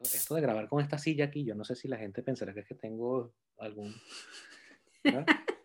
[0.00, 2.60] Esto de grabar con esta silla aquí, yo no sé si la gente pensará que
[2.60, 3.94] es que tengo algún...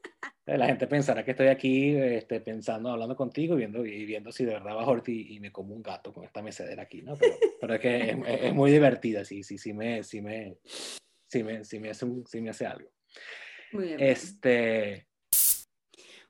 [0.46, 4.44] La gente pensará que estoy aquí este, pensando, hablando contigo y viendo, y viendo si
[4.44, 7.16] de verdad bajo y, y me como un gato con esta mecedera aquí, ¿no?
[7.16, 10.58] Pero, pero es que es, es, muy divertida, sí, sí, sí me, sí me,
[11.30, 12.92] sí me, sí me, hace, sí me hace algo.
[13.72, 14.00] Muy bien.
[14.02, 15.08] Este,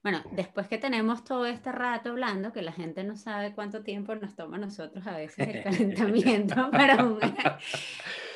[0.04, 4.14] Bueno, después que tenemos todo este rato hablando, que la gente no sabe cuánto tiempo
[4.16, 7.18] nos toma a nosotros a veces el calentamiento, pero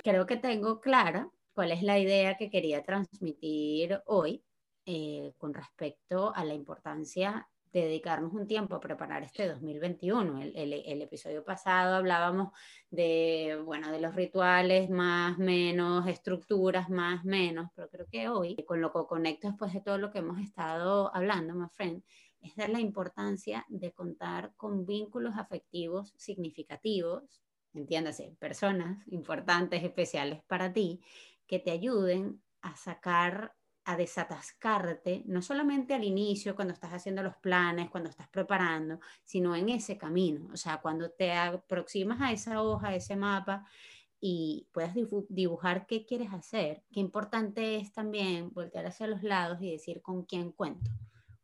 [0.02, 4.46] creo que tengo clara cuál es la idea que quería transmitir hoy
[4.86, 10.42] eh, con respecto a la importancia dedicarnos un tiempo a preparar este 2021.
[10.42, 12.52] El, el, episodio pasado hablábamos
[12.90, 18.82] de, bueno, de los rituales más, menos, estructuras más, menos, pero creo que hoy, con
[18.82, 22.04] lo que conecto después de todo lo que hemos estado hablando, my friend,
[22.42, 27.42] es dar la importancia de contar con vínculos afectivos significativos,
[27.74, 31.02] entiéndase, personas importantes, especiales para ti,
[31.46, 33.54] que te ayuden a sacar
[33.88, 39.56] a desatascarte, no solamente al inicio, cuando estás haciendo los planes, cuando estás preparando, sino
[39.56, 40.50] en ese camino.
[40.52, 43.66] O sea, cuando te aproximas a esa hoja, a ese mapa
[44.20, 44.94] y puedas
[45.30, 50.26] dibujar qué quieres hacer, qué importante es también voltear hacia los lados y decir con
[50.26, 50.92] quién cuento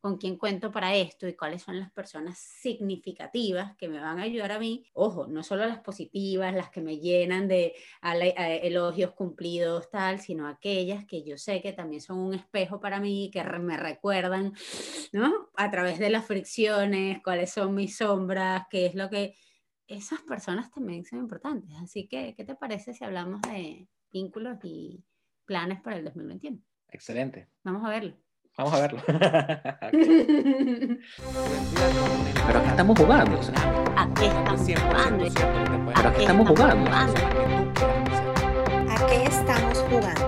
[0.04, 4.24] con quién cuento para esto y cuáles son las personas significativas que me van a
[4.24, 4.86] ayudar a mí.
[4.92, 11.06] Ojo, no solo las positivas, las que me llenan de elogios cumplidos, tal, sino aquellas
[11.06, 14.52] que yo sé que también son un espejo para mí, que me recuerdan,
[15.14, 15.50] ¿no?
[15.56, 19.38] A través de las fricciones, cuáles son mis sombras, qué es lo que...
[19.88, 21.70] Esas personas también son importantes.
[21.82, 25.02] Así que, ¿qué te parece si hablamos de vínculos y
[25.46, 26.62] planes para el 2021?
[26.90, 27.48] Excelente.
[27.64, 28.23] Vamos a verlo.
[28.58, 29.00] Vamos a verlo.
[32.48, 33.40] Pero aquí estamos jugando.
[33.40, 33.56] O sea,
[33.98, 35.26] ¿A qué estamos jugando?
[35.96, 36.92] Pero aquí estamos jugando.
[38.92, 40.28] ¿A qué estamos jugando?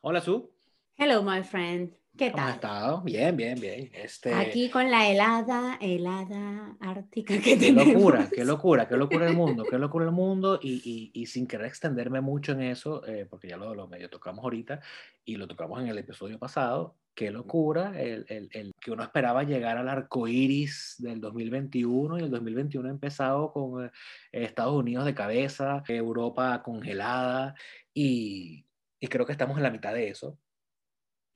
[0.00, 0.50] Hola, Su.
[0.96, 1.92] Hello, my friend.
[2.16, 2.70] ¿Qué ¿Cómo has tal?
[2.72, 3.00] estado?
[3.02, 3.90] Bien, bien, bien.
[3.92, 7.88] Este, Aquí con la helada, helada ártica que Qué tenemos.
[7.88, 10.80] locura, qué locura, qué locura el mundo, qué locura el mundo y,
[11.14, 14.42] y, y sin querer extenderme mucho en eso, eh, porque ya lo, lo medio tocamos
[14.44, 14.80] ahorita
[15.24, 19.42] y lo tocamos en el episodio pasado, qué locura el, el, el que uno esperaba
[19.42, 23.90] llegar al arco iris del 2021 y el 2021 ha empezado con eh,
[24.32, 27.54] Estados Unidos de cabeza, Europa congelada
[27.92, 28.64] y,
[29.00, 30.38] y creo que estamos en la mitad de eso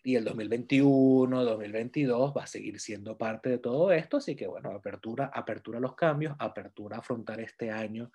[0.03, 4.71] y el 2021, 2022 va a seguir siendo parte de todo esto, así que bueno,
[4.71, 8.11] apertura, apertura a los cambios, apertura a afrontar este año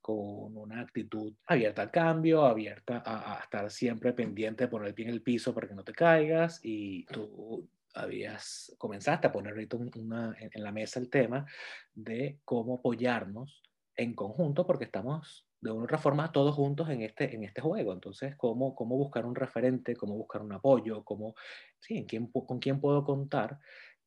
[0.00, 4.94] con una actitud abierta al cambio, abierta a, a estar siempre pendiente de poner el
[4.94, 9.52] pie en el piso para que no te caigas y tú habías, comenzaste a poner
[9.52, 11.46] ahorita una, en, en la mesa el tema
[11.94, 13.62] de cómo apoyarnos
[13.96, 17.62] en conjunto porque estamos de una u otra forma todos juntos en este, en este
[17.62, 17.94] juego.
[17.94, 21.34] Entonces, ¿cómo, cómo buscar un referente, cómo buscar un apoyo, cómo,
[21.80, 23.58] sí, quién, con quién puedo contar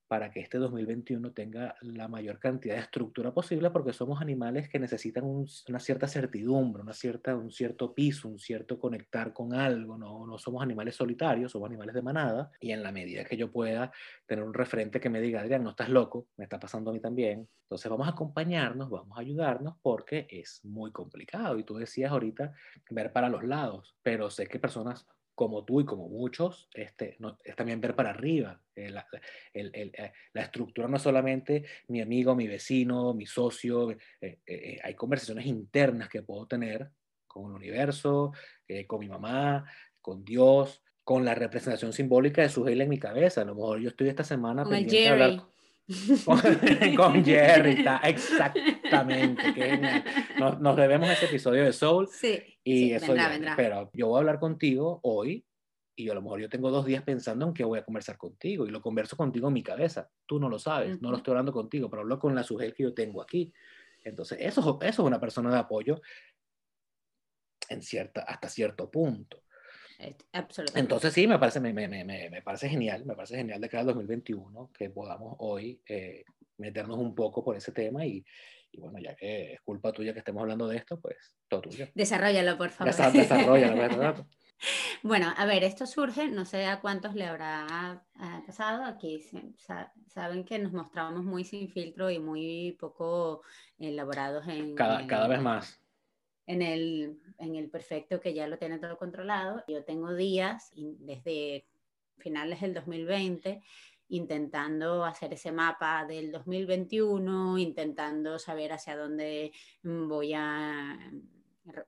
[0.07, 4.79] para que este 2021 tenga la mayor cantidad de estructura posible, porque somos animales que
[4.79, 9.97] necesitan un, una cierta certidumbre, una cierta, un cierto piso, un cierto conectar con algo,
[9.97, 13.51] no, no somos animales solitarios, somos animales de manada, y en la medida que yo
[13.51, 13.91] pueda
[14.25, 17.00] tener un referente que me diga, Adrián, no estás loco, me está pasando a mí
[17.00, 22.12] también, entonces vamos a acompañarnos, vamos a ayudarnos, porque es muy complicado, y tú decías
[22.12, 22.53] ahorita
[22.90, 25.06] ver para los lados, pero sé que personas
[25.38, 28.59] como tú y como muchos, este, no, es también ver para arriba.
[28.75, 29.06] Eh, la,
[29.53, 34.80] el, el, eh, la, estructura no es solamente mi amigo, mi vecino, mi socio, eh,
[34.81, 36.90] hay conversaciones internas que puedo tener
[37.28, 38.31] con el universo,
[38.88, 39.64] con mi mamá,
[40.02, 43.42] con Dios, con la representación simbólica de su gel en mi cabeza.
[43.42, 45.46] A lo mejor yo estoy esta semana Con pendiente de hablar
[46.25, 46.40] con,
[46.96, 49.53] con Jerry, está, exactamente.
[49.53, 50.03] genial.
[50.40, 52.08] Nos, nos debemos ese episodio de Soul.
[52.12, 53.56] Sí, Y sí, eso vendrá, ya, vendrá.
[53.56, 55.46] Pero yo voy a hablar contigo hoy
[55.96, 58.68] y a lo mejor yo tengo dos días pensando en qué voy a conversar contigo
[58.68, 60.09] y lo converso contigo en mi cabeza.
[60.26, 61.02] Tú no lo sabes, uh -huh.
[61.02, 63.52] no lo estoy hablando contigo, pero hablo con la sugel que yo tengo aquí.
[64.03, 66.02] Entonces, eso, eso es una persona de apoyo
[67.70, 69.44] en cierta, hasta cierto punto.
[70.32, 70.79] Absolutamente.
[70.79, 73.82] Entonces sí, me parece, me, me, me, me, parece genial, me parece genial de cara
[73.82, 76.23] al 2021 que podamos hoy eh,
[76.58, 78.23] meternos un poco por ese tema y,
[78.72, 81.88] y, bueno, ya que es culpa tuya que estemos hablando de esto, pues todo tuyo.
[81.96, 82.94] Desarrollalo, por favor.
[82.94, 84.26] Desarrollalo, ¿verdad?
[85.03, 88.03] Bueno, a ver, esto surge, no sé a cuántos le habrá
[88.46, 89.23] pasado, aquí
[90.08, 93.44] saben que nos mostramos muy sin filtro y muy poco
[93.78, 94.76] elaborados en...
[94.76, 95.79] Cada, en, cada vez más.
[96.47, 99.64] En el, en el perfecto que ya lo tiene todo controlado.
[99.67, 101.67] Yo tengo días desde
[102.17, 103.61] finales del 2020
[104.09, 109.52] intentando hacer ese mapa del 2021, intentando saber hacia dónde
[109.84, 110.97] voy a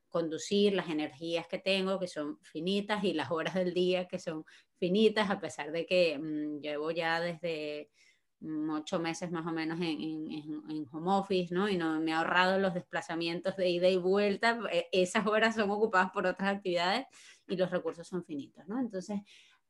[0.09, 4.43] conducir las energías que tengo, que son finitas, y las horas del día, que son
[4.77, 7.89] finitas, a pesar de que mm, llevo ya desde
[8.41, 11.67] ocho meses más o menos en, en, home office, ¿no?
[11.67, 15.69] Y no me he ahorrado los desplazamientos de ida y vuelta, e, esas horas son
[15.69, 17.05] ocupadas por otras actividades
[17.47, 18.79] y los recursos son finitos, ¿no?
[18.79, 19.21] Entonces,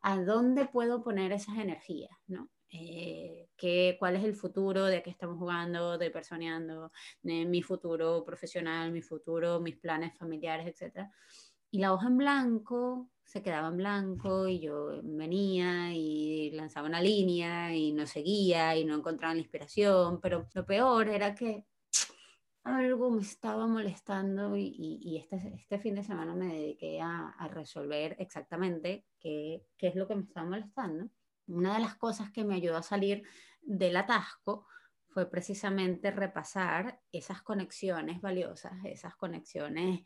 [0.02, 2.50] ¿a dónde puedo poner esas energías, ¿no?
[2.72, 3.48] Eh,
[3.98, 6.92] cuál es el futuro, de qué estamos jugando, de personeando,
[7.22, 11.10] de mi futuro profesional, mi futuro, mis planes familiares, etc.
[11.72, 17.00] Y la hoja en blanco se quedaba en blanco y yo venía y lanzaba una
[17.00, 21.64] línea y no seguía y no encontraba la inspiración, pero lo peor era que
[22.64, 27.48] algo me estaba molestando y, y, este, este, fin de semana me dediqué a, a
[27.50, 31.10] resolver exactamente qué, qué, es lo que me estaba molestando.
[31.48, 33.24] Una de las cosas que me ayudó a salir
[33.62, 34.66] del atasco
[35.08, 40.02] fue precisamente repasar esas conexiones valiosas, esas conexiones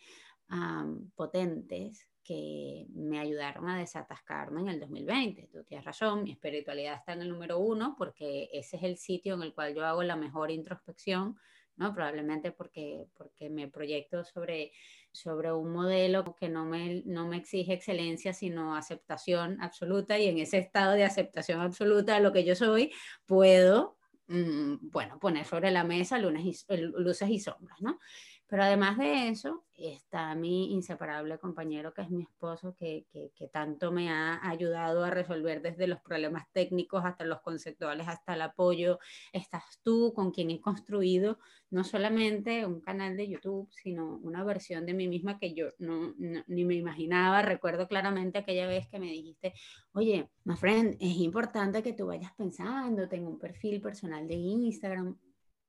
[1.16, 5.50] potentes que me ayudaron a desatascarme en el 2020.
[5.52, 9.34] Tú tienes razón, mi espiritualidad está en el número uno porque ese es el sitio
[9.34, 11.38] en el cual yo hago la mejor introspección,
[11.76, 11.94] ¿no?
[11.94, 14.72] Probablemente porque, porque me proyecto sobre
[15.14, 20.40] sobre un modelo que no me, no me exige excelencia, sino aceptación absoluta y en
[20.40, 22.92] ese estado de aceptación absoluta de lo que yo soy,
[23.28, 23.98] puedo,
[24.28, 28.00] mm, bueno, poner sobre la mesa luces y, luces y sombras, ¿no?
[28.48, 33.92] Pero además de eso, está mi inseparable compañero, que es mi esposo, que, que, tanto
[33.92, 39.00] me ha ayudado a resolver desde los problemas técnicos hasta los conceptuales, hasta el apoyo.
[39.32, 44.86] Estás tú con quien he construido no solamente un canal de YouTube, sino una versión
[44.86, 46.14] de mí misma que yo no,
[46.48, 47.42] ni me imaginaba.
[47.42, 49.54] Recuerdo claramente aquella vez que me dijiste,
[49.94, 55.18] oye, my friend, es importante que tú vayas pensando, tengo un perfil personal de Instagram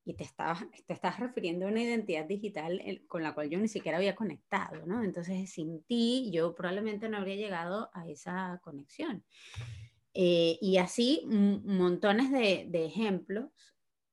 [0.05, 3.69] y te estabas, te estás refiriendo a una identidad digital con la cual yo ni
[3.69, 5.03] siquiera había conectado, ¿no?
[5.03, 9.25] Entonces, sin ti, yo probablemente no habría llegado a esa conexión.
[10.13, 13.51] Eh, y así, montones de, de ejemplos,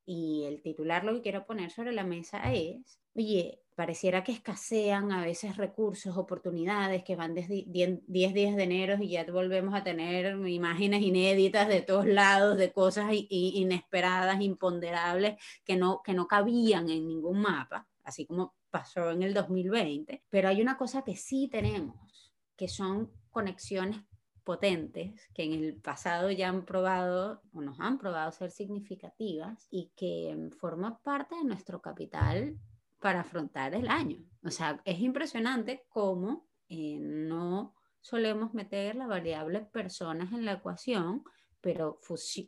[0.05, 5.12] y el titular lo que quiero poner sobre la mesa es, oye, pareciera que escasean
[5.12, 9.83] a veces recursos, oportunidades, que van desde 10 días de enero y ya volvemos a
[9.83, 16.89] tener imágenes inéditas de todos lados, de cosas inesperadas, imponderables, que no, que no cabían
[16.89, 20.24] en ningún mapa, así como pasó en el 2020.
[20.29, 24.01] Pero hay una cosa que sí tenemos, que son conexiones
[24.44, 29.91] potentes que en el pasado ya han probado o nos han probado ser significativas y
[29.95, 32.57] que forman parte de nuestro capital
[33.01, 34.24] para afrontar el año.
[34.44, 41.24] O sea, es impresionante cómo eh, no solemos meter la variable personas en la ecuación,
[41.59, 42.00] pero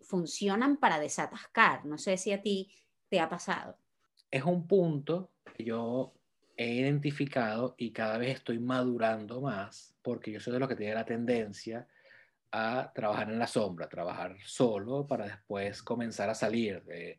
[0.02, 1.86] funcionan para desatascar.
[1.86, 2.72] No sé si a ti
[3.10, 3.78] te ha pasado.
[4.32, 6.14] Es un punto que yo
[6.56, 10.96] he identificado y cada vez estoy madurando más, porque yo soy de los que tiene
[10.96, 11.88] la tendencia
[12.52, 16.84] a trabajar en la sombra, trabajar solo para después comenzar a salir.
[16.84, 17.18] De,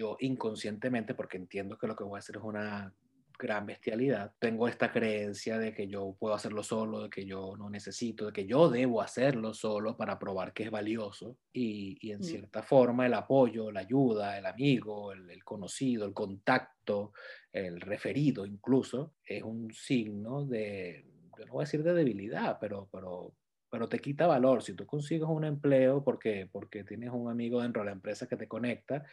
[0.00, 2.94] yo inconscientemente, porque entiendo que lo que voy a hacer es una
[3.38, 7.70] gran bestialidad, tengo esta creencia de que yo puedo hacerlo solo, de que yo no
[7.70, 11.36] necesito, de que yo debo hacerlo solo para probar que es valioso.
[11.52, 12.22] Y, y en mm.
[12.22, 17.12] cierta forma el apoyo, la ayuda, el amigo, el, conocido, el contacto,
[17.52, 21.06] el referido incluso, es un signo de,
[21.38, 23.32] yo no voy a decir de debilidad, pero, pero,
[23.70, 24.62] pero te quita valor.
[24.62, 28.36] Si tú consigues un empleo porque, porque tienes un amigo dentro de la empresa que
[28.36, 29.04] te conecta,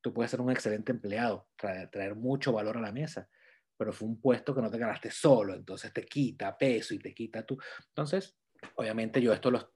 [0.00, 3.28] tú puedes ser un excelente empleado, traer, mucho valor a la mesa,
[3.76, 7.14] pero fue un puesto que no te ganaste solo, entonces te quita peso y te
[7.14, 7.58] quita tú.
[7.88, 8.36] Entonces,
[8.76, 9.74] obviamente yo esto lo,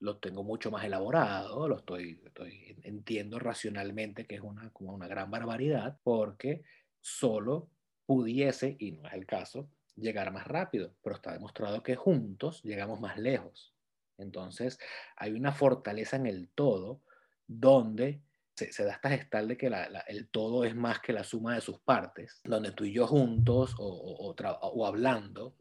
[0.00, 5.08] lo tengo mucho más elaborado, lo estoy, estoy, entiendo racionalmente que es una, como una
[5.08, 6.62] gran barbaridad, porque
[7.00, 7.70] solo
[8.06, 13.00] pudiese, y no es el caso, llegar más rápido, pero está demostrado que juntos llegamos
[13.00, 13.74] más lejos.
[14.16, 14.78] Entonces,
[15.16, 17.02] hay una fortaleza en el todo
[17.46, 18.22] donde
[18.66, 19.70] se, da esta gestal de que
[20.08, 23.74] el todo es más que la suma de sus partes, donde tú y yo juntos
[23.78, 25.54] o, o, hablando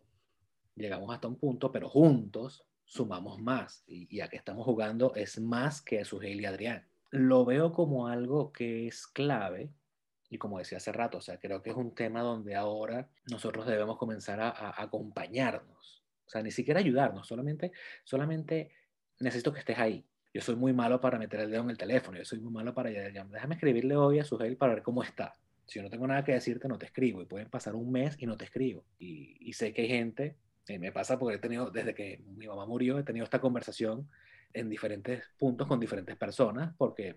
[0.76, 3.84] llegamos hasta un punto, pero juntos sumamos más.
[3.88, 6.88] Y, y a que estamos jugando es más que Sugel y Adrián.
[7.12, 9.72] Lo veo como algo que es clave
[10.30, 13.66] y como decía hace rato, o sea, creo que es un tema donde ahora nosotros
[13.66, 16.04] debemos comenzar a, a, acompañarnos.
[16.26, 17.72] O sea, ni siquiera ayudarnos, solamente,
[18.04, 18.72] solamente
[19.20, 20.06] necesito que estés ahí.
[20.38, 22.72] Yo soy muy malo para meter el dedo en el teléfono, yo soy muy malo
[22.72, 25.34] para, déjame escribirle hoy a Sugel para ver cómo está.
[25.66, 27.24] Si yo no tengo nada que decirte, no te escribo.
[27.24, 28.86] Y pueden pasar un mes y no te escribo.
[29.00, 30.36] Y, sé que hay gente,
[30.68, 34.08] y me pasa porque he tenido, desde que mi mamá murió, he tenido esta conversación
[34.54, 37.16] en diferentes puntos con diferentes personas, porque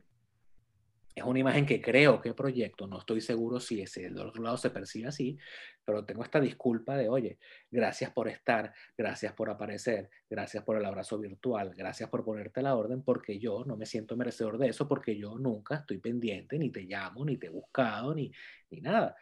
[1.15, 4.57] es una imagen que creo que proyecto, no estoy seguro si ese del otro lado
[4.57, 5.39] se percibe así,
[5.85, 7.39] pero tengo esta disculpa de, oye,
[7.71, 12.77] gracias por estar, gracias por aparecer, gracias por el abrazo virtual, gracias por ponerte la
[12.77, 16.71] orden, porque yo no me siento merecedor de eso, porque yo nunca estoy pendiente, ni
[16.71, 18.31] te llamo, ni te he buscado, ni,
[18.71, 19.17] ni nada.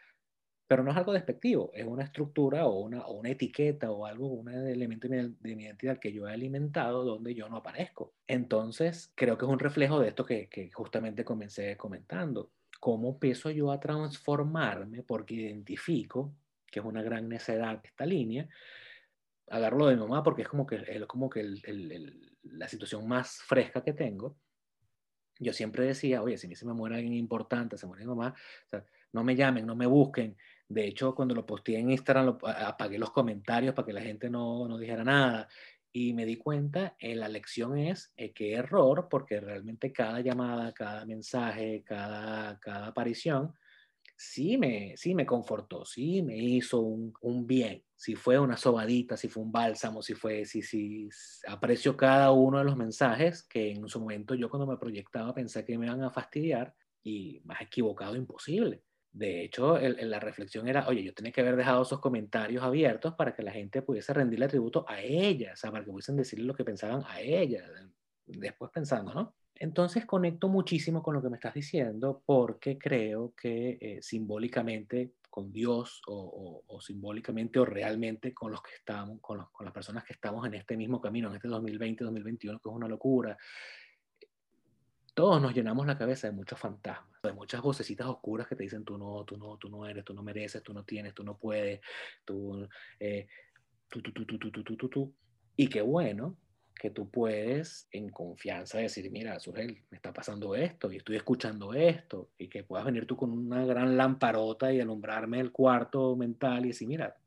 [0.69, 4.27] Pero no es algo despectivo, es una estructura o una, o una etiqueta o algo,
[4.27, 8.13] un elemento de mi, identidad que yo he alimentado donde yo no aparezco.
[8.27, 12.51] Entonces, creo que es un reflejo de esto que, que justamente comencé comentando.
[12.79, 15.01] ¿Cómo empiezo yo a transformarme?
[15.01, 16.35] Porque identifico
[16.67, 18.47] que es una gran necedad esta línea.
[19.49, 23.07] Agarro de mi mamá porque es como que, es como que el, el, la situación
[23.07, 24.37] más fresca que tengo.
[25.39, 28.35] Yo siempre decía, oye, si mí se me muere alguien importante, se muere mi mamá,
[28.67, 30.37] o sea, no me llamen, no me busquen,
[30.69, 34.67] de hecho, cuando lo posteé en Instagram, apagué los comentarios para que la gente no,
[34.67, 35.47] no dijera nada.
[35.91, 40.71] Y me di cuenta, eh, la lección es eh, que error, porque realmente cada llamada,
[40.73, 43.55] cada mensaje, cada, cada aparición,
[44.15, 47.83] sí me, sí me confortó, sí me hizo un, un, bien.
[47.95, 51.09] Si fue una sobadita, si fue un bálsamo, si fue, si, si
[51.47, 55.65] aprecio cada uno de los mensajes que en su momento yo cuando me proyectaba pensé
[55.65, 58.83] que me iban a fastidiar y más equivocado imposible.
[59.11, 63.35] De hecho, la reflexión era, oye, yo tenía que haber dejado esos comentarios abiertos para
[63.35, 66.55] que la gente pudiese rendirle tributo a ella, o sea, para que pudiesen decirle lo
[66.55, 67.63] que pensaban a ella,
[68.27, 69.35] después pensando, ¿no?
[69.55, 75.51] Entonces conecto muchísimo con lo que me estás diciendo porque creo que eh, simbólicamente con
[75.51, 80.45] Dios o, simbólicamente o realmente con los que estamos, con, con las personas que estamos
[80.47, 83.37] en este mismo camino, en este 2020-2021, que es una locura,
[85.13, 88.83] todos nos llenamos la cabeza de muchos fantasmas, de muchas vocecitas oscuras que te dicen
[88.83, 91.37] tú no, tú no, tú no eres, tú no mereces, tú no tienes, tú no
[91.37, 91.81] puedes,
[92.25, 92.67] tú,
[92.99, 93.27] eh,
[93.87, 95.13] tú, tú, tú, tú, tú, tú, tú, tú,
[95.55, 96.37] Y qué bueno
[96.79, 101.73] que tú puedes en confianza decir, mira, Sugel, me está pasando esto y estoy escuchando
[101.73, 106.65] esto, y que puedas venir tú con una gran lamparota y alumbrarme el cuarto mental
[106.65, 107.17] y decir, mira,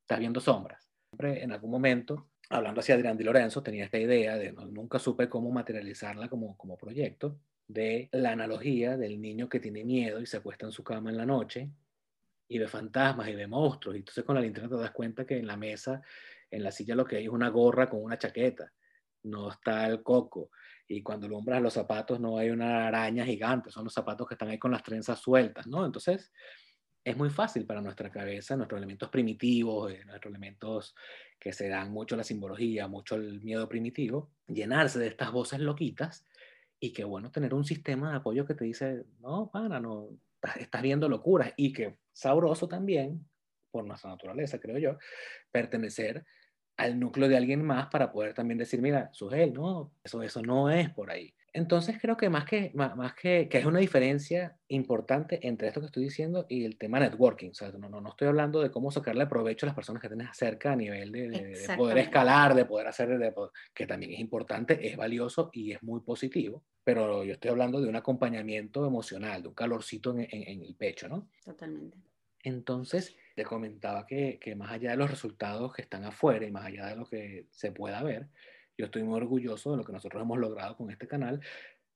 [0.00, 0.88] estás viendo sombras.
[1.08, 5.28] Siempre en algún momento hablando hacia Adrián Di Lorenzo, tenía esta idea de, nunca supe
[5.28, 7.38] cómo materializarla como, como proyecto,
[7.68, 11.16] de la analogía del niño que tiene miedo y se acuesta en su cama en
[11.16, 11.70] la noche
[12.48, 13.96] y ve fantasmas y ve monstruos.
[13.96, 16.00] Y entonces con la linterna te das cuenta que en la mesa,
[16.50, 18.72] en la silla lo que hay es una gorra con una chaqueta,
[19.24, 20.50] no está el coco.
[20.88, 24.50] Y cuando alumbras los zapatos no hay una araña gigante, son los zapatos que están
[24.50, 25.84] ahí con las trenzas sueltas, ¿no?
[25.84, 26.30] Entonces
[27.06, 30.96] es muy fácil para nuestra cabeza, nuestros elementos primitivos, eh, nuestros elementos
[31.38, 36.26] que se dan mucho la simbología, mucho el miedo primitivo, llenarse de estas voces loquitas
[36.80, 40.08] y que bueno tener un sistema de apoyo que te dice, no, pana, no,
[40.58, 43.24] estás viendo locuras y que sabroso también,
[43.70, 44.98] por nuestra naturaleza, creo yo,
[45.52, 46.24] pertenecer
[46.76, 50.70] al núcleo de alguien más para poder también decir, mira, Sugel, no, eso, eso no
[50.70, 51.32] es por ahí.
[51.56, 55.86] Entonces creo que más que, más, que, que, es una diferencia importante entre esto que
[55.86, 57.48] estoy diciendo y el tema networking.
[57.48, 60.08] O sea, no, no, no estoy hablando de cómo sacarle provecho a las personas que
[60.08, 63.32] tienes cerca a nivel de, de, poder escalar, de poder hacer, de,
[63.72, 66.62] que también es importante, es valioso y es muy positivo.
[66.84, 70.74] Pero yo estoy hablando de un acompañamiento emocional, de un calorcito en, en, en el
[70.74, 71.30] pecho, ¿no?
[71.42, 71.96] Totalmente.
[72.42, 76.66] Entonces, te comentaba que, que más allá de los resultados que están afuera y más
[76.66, 78.28] allá de lo que se pueda ver,
[78.76, 81.40] yo estoy muy orgulloso de lo que nosotros hemos logrado con este canal,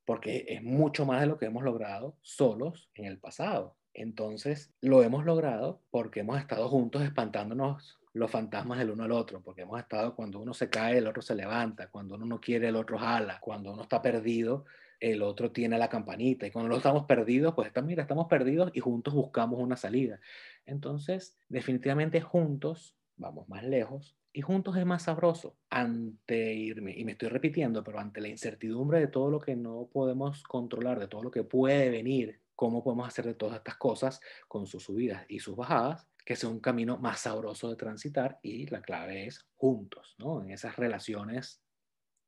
[0.05, 3.77] porque es mucho más de lo que hemos logrado solos en el pasado.
[3.93, 9.41] Entonces, lo hemos logrado porque hemos estado juntos espantándonos los fantasmas del uno al otro,
[9.41, 12.69] porque hemos estado cuando uno se cae, el otro se levanta, cuando uno no quiere,
[12.69, 14.65] el otro jala, cuando uno está perdido,
[14.99, 18.81] el otro tiene la campanita, y cuando no estamos perdidos, pues mira, estamos perdidos y
[18.81, 20.21] juntos buscamos una salida.
[20.67, 27.13] Entonces, definitivamente juntos vamos más lejos y juntos es más sabroso ante irme, y me
[27.13, 31.23] estoy repitiendo, pero ante la incertidumbre de todo lo que no podemos controlar, de todo
[31.23, 35.41] lo que puede venir, cómo podemos hacer de todas estas cosas con sus subidas y
[35.41, 40.15] sus bajadas, que sea un camino más sabroso de transitar y la clave es juntos,
[40.19, 40.43] ¿no?
[40.43, 41.63] En esas relaciones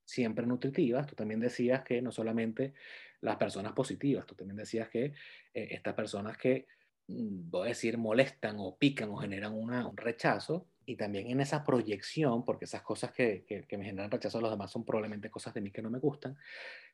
[0.05, 2.75] siempre nutritivas, tú también decías que no solamente
[3.21, 5.13] las personas positivas, tú también decías que eh,
[5.53, 6.67] estas personas que,
[7.09, 11.41] mm, voy a decir, molestan o pican o generan una, un rechazo, y también en
[11.41, 15.31] esa proyección, porque esas cosas que, que, me generan rechazo a los demás son probablemente
[15.31, 16.37] cosas de mí que no me gustan,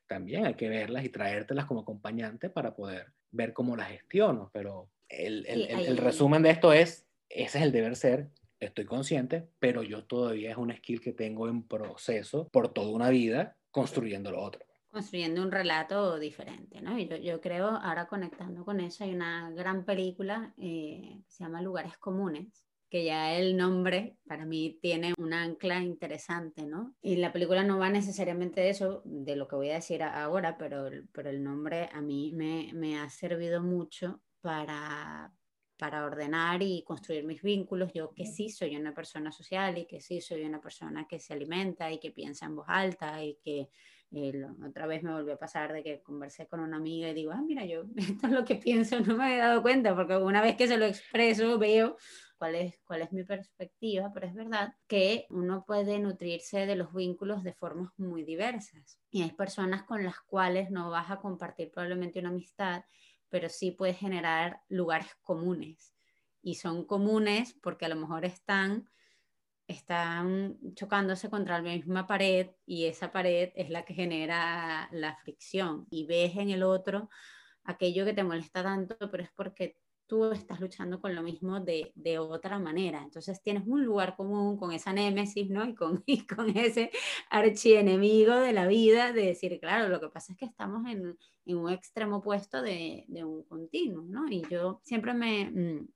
[0.07, 4.49] también hay que verlas y traértelas como acompañante para poder ver cómo las gestiono.
[4.53, 8.29] Pero el, el, el, resumen de esto es, ese es el deber ser,
[8.59, 13.09] estoy consciente, pero yo todavía es una skill que tengo en proceso por toda una
[13.09, 14.65] vida construyendo lo otro.
[14.89, 16.97] Construyendo un relato diferente, ¿no?
[16.97, 21.43] Y yo, yo creo, ahora conectando con eso, hay una gran película eh, que se
[21.43, 26.95] llama Lugares Comunes, que ya el nombre para mí tiene un ancla interesante, ¿no?
[27.01, 30.57] Y la película no va necesariamente de eso, de lo que voy a decir ahora,
[30.57, 35.31] pero, pero el nombre a mí me, me ha servido mucho para,
[35.77, 37.93] para ordenar y construir mis vínculos.
[37.93, 41.33] Yo que sí soy una persona social y que sí soy una persona que se
[41.33, 43.69] alimenta y que piensa en voz alta y que
[44.11, 47.31] eh, otra vez me volvió a pasar de que conversé con una amiga y digo,
[47.31, 50.41] ah, mira, yo esto es lo que pienso, no me había dado cuenta porque una
[50.41, 51.95] vez que se lo expreso veo
[52.39, 56.91] cuál es, cuál es mi perspectiva, pero es verdad que uno puede nutrirse de los
[56.93, 61.69] vínculos de formas muy diversas y hay personas con las cuales no vas a compartir
[61.69, 62.83] probablemente una amistad
[63.29, 65.93] pero sí puede generar lugares comunes.
[66.41, 68.89] Y son comunes porque a lo mejor están,
[69.67, 75.85] están chocándose contra la misma pared y esa pared es la que genera la fricción.
[75.89, 77.09] Y ves en el otro
[77.63, 79.77] aquello que te molesta tanto, pero es porque
[80.09, 83.01] tú estás luchando con lo mismo de, de, otra manera.
[83.03, 85.65] Entonces tienes un lugar común con esa némesis, ¿no?
[85.65, 86.91] Y con, y con ese
[87.29, 91.57] archienemigo de la vida, de decir, claro, lo que pasa es que estamos en, en
[91.57, 94.27] un extremo opuesto de, de, un continuo, ¿no?
[94.27, 95.87] Y yo siempre me, mm,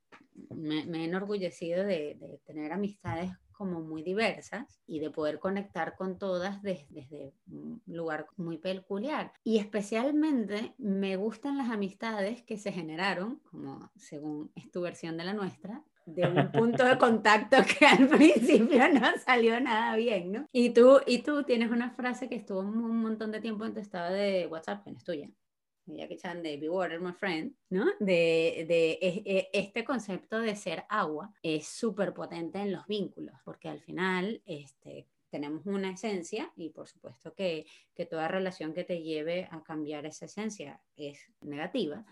[0.55, 6.61] me, he enorgullecido de tener amistades como muy diversas y de poder conectar con todas
[6.61, 9.33] desde, un lugar muy peculiar.
[9.43, 15.23] Y especialmente me gustan las amistades que se generaron, como según es tu versión de
[15.23, 20.47] la nuestra, de un punto de contacto que al principio no salió nada bien, ¿no?
[20.51, 23.79] Y tú, y tú tienes una frase que estuvo un montón de tiempo en tu
[23.79, 25.29] estado de WhatsApp, que es tuya,
[25.85, 27.85] que Chan de Be Water, my friend, ¿no?
[27.99, 33.69] De, de, e, este concepto de ser agua es súper potente en los vínculos, porque
[33.69, 39.01] al final este, tenemos una esencia y por supuesto que, que toda relación que te
[39.01, 42.05] lleve a cambiar esa esencia es negativa,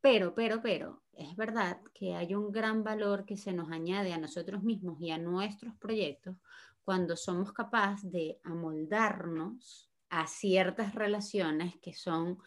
[0.00, 4.18] pero, pero, pero, es verdad que hay un gran valor que se nos añade a
[4.18, 6.36] nosotros mismos y a nuestros proyectos
[6.84, 12.38] cuando somos capaces de amoldarnos a ciertas relaciones que son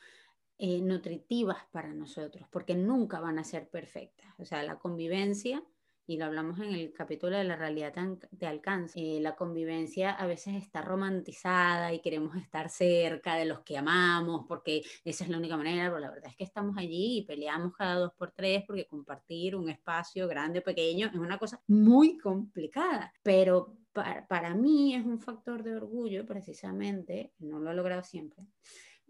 [0.61, 4.27] eh, nutritivas para nosotros, porque nunca van a ser perfectas.
[4.39, 5.63] O sea, la convivencia,
[6.05, 7.93] y lo hablamos en el capítulo de la realidad
[8.31, 13.61] de alcance, eh, la convivencia a veces está romantizada y queremos estar cerca de los
[13.61, 17.19] que amamos, porque esa es la única manera, pero la verdad es que estamos allí
[17.19, 21.37] y peleamos cada dos por tres, porque compartir un espacio grande o pequeño es una
[21.37, 27.71] cosa muy complicada, pero para, para mí es un factor de orgullo precisamente, no lo
[27.71, 28.43] he logrado siempre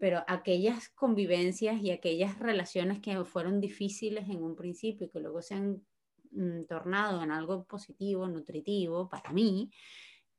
[0.00, 5.42] pero aquellas convivencias y aquellas relaciones que fueron difíciles en un principio y que luego
[5.42, 5.82] se han
[6.30, 9.70] mm, tornado en algo positivo, nutritivo para mí,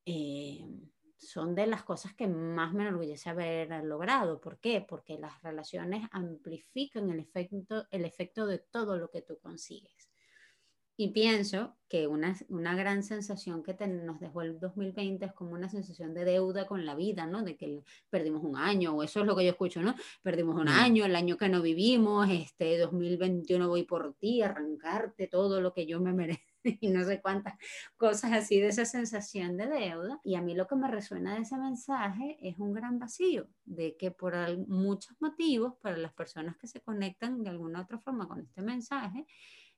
[0.03, 0.65] eh,
[1.15, 4.41] son de las cosas que más me enorgullece haber logrado.
[4.41, 4.81] ¿Por qué?
[4.81, 10.00] Porque las relaciones amplifican el efecto, el efecto de todo lo que tú consigues.
[11.01, 15.67] Y pienso que una, una gran sensación que nos dejó el 2020 es como una
[15.67, 17.41] sensación de deuda con la vida, ¿no?
[17.41, 19.95] De que perdimos un año, o eso es lo que yo escucho, ¿no?
[20.21, 20.79] Perdimos un mm.
[20.79, 25.87] año, el año que no vivimos, este 2021 voy por ti, arrancarte todo lo que
[25.87, 26.45] yo me merezco
[26.81, 27.55] y no sé cuántas
[27.97, 30.19] cosas así de esa sensación de deuda.
[30.23, 33.97] Y a mí lo que me resuena de ese mensaje es un gran vacío, de
[33.97, 34.35] que por
[34.67, 39.25] muchos motivos, para las personas que se conectan de alguna otra forma con este mensaje,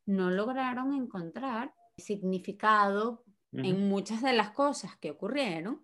[0.06, 5.82] no lograron encontrar significado en muchas de las cosas que ocurrieron.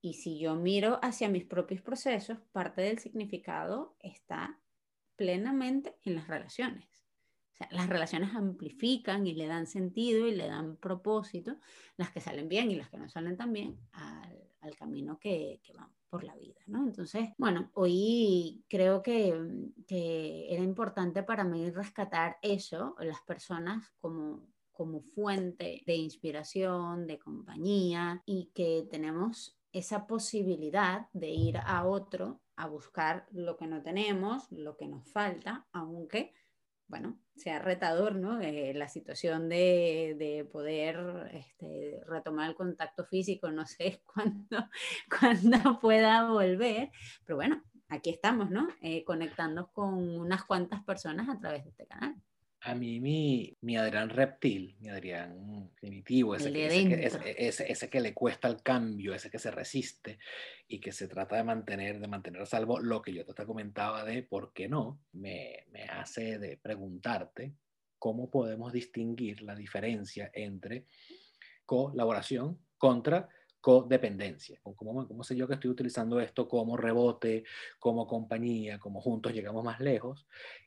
[0.00, 4.60] Y si yo miro hacia mis propios procesos, parte del significado está
[5.16, 6.86] plenamente en las relaciones.
[7.52, 11.56] O sea, las relaciones amplifican y le dan sentido y le dan propósito,
[11.96, 15.60] las que salen bien y las que no salen tan bien, al, al camino que,
[15.62, 15.72] que
[16.10, 16.84] por la vida, ¿no?
[16.84, 19.38] Entonces, bueno, hoy creo que,
[19.86, 24.46] que era importante para mí rescatar eso, las personas como
[24.78, 32.40] como fuente de inspiración, de compañía y que tenemos esa posibilidad de ir a otro
[32.54, 36.32] a buscar lo que no tenemos, lo que nos falta, aunque
[36.88, 38.40] bueno, sea retador, ¿no?
[38.40, 44.68] Eh, la situación de, de poder este, retomar el contacto físico, no sé cuándo,
[45.20, 46.90] cuándo pueda volver,
[47.24, 48.68] pero bueno, aquí estamos, ¿no?
[48.82, 52.16] Eh, conectando con unas cuantas personas a través de este canal.
[52.62, 58.12] A mí mi, mi Adrián reptil, mi Adrián primitivo, ese que, ese, ese, que, le
[58.12, 60.18] cuesta el cambio, ese que se resiste
[60.66, 64.04] y que se trata de mantener, de mantener a salvo lo que yo te comentaba
[64.04, 67.54] de por qué no, me, me hace de preguntarte
[67.98, 70.86] cómo podemos distinguir la diferencia entre
[71.64, 73.28] colaboración contra
[73.60, 74.60] codependencia.
[74.62, 77.44] ¿Cómo, ¿Cómo sé yo que estoy utilizando esto como rebote,
[77.78, 80.26] como compañía, como juntos llegamos más lejos?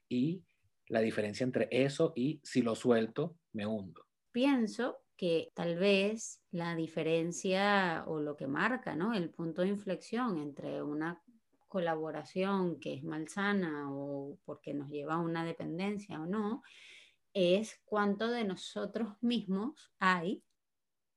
[0.10, 0.43] Y
[0.91, 4.06] la diferencia entre eso y si lo suelto, me hundo.
[4.32, 9.13] Pienso que tal vez la diferencia o lo que marca, ¿no?
[9.13, 11.21] El punto de inflexión entre una
[11.69, 16.62] colaboración que es malsana o porque nos lleva a una dependencia o no,
[17.34, 20.43] es cuánto de nosotros mismos hay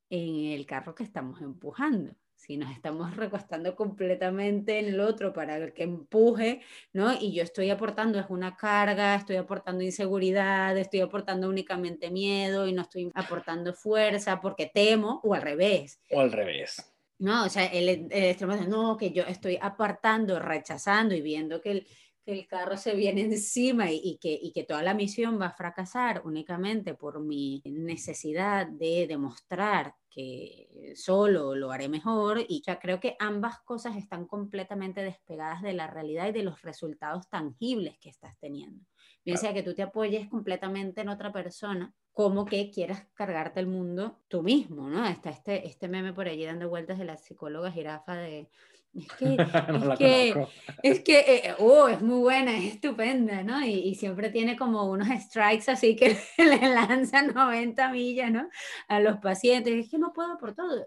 [0.08, 2.14] en el carro que estamos empujando
[2.46, 6.60] si nos estamos recostando completamente en el otro para que empuje,
[6.92, 7.12] ¿no?
[7.18, 12.72] Y yo estoy aportando es una carga, estoy aportando inseguridad, estoy aportando únicamente miedo y
[12.72, 16.00] no estoy aportando fuerza porque temo, o al revés.
[16.10, 16.90] O al revés.
[17.18, 21.60] No, o sea, el, el extremo de no, que yo estoy apartando, rechazando y viendo
[21.60, 21.86] que el,
[22.24, 25.56] que el carro se viene encima y, que, y que toda la misión va a
[25.56, 33.00] fracasar únicamente por mi necesidad de demostrar que solo lo haré mejor y ya creo
[33.00, 38.10] que ambas cosas están completamente despegadas de la realidad y de los resultados tangibles que
[38.10, 38.84] estás teniendo.
[39.24, 43.66] Bien sea que tú te apoyes completamente en otra persona, como que quieras cargarte el
[43.66, 45.04] mundo tú mismo, ¿no?
[45.04, 48.48] Está este, este meme por allí dando vueltas de la psicóloga jirafa de
[48.94, 50.46] es que, es, que
[50.82, 53.64] es que, eh, oh, es muy buena, es estupenda, ¿no?
[53.64, 58.48] Y, siempre tiene como unos strikes así que le lanzan 90 millas, ¿no?
[58.88, 59.74] A los pacientes.
[59.74, 60.86] Es que no puedo por todo.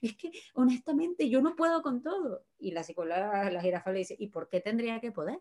[0.00, 2.44] es que, honestamente, yo no puedo con todo.
[2.58, 5.38] Y la psicóloga, la jirafa le dice, ¿y por qué tendría que poder?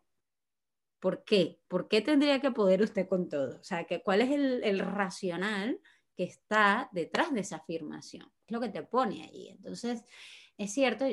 [0.99, 1.59] ¿Por qué?
[1.67, 3.57] ¿Por qué tendría que poder usted con todo?
[3.59, 5.79] O sea, que, ¿cuál es el, el racional
[6.15, 8.31] que está detrás de esa afirmación?
[8.45, 9.49] Es lo que te pone ahí.
[9.49, 10.03] Entonces,
[10.63, 11.05] es cierto,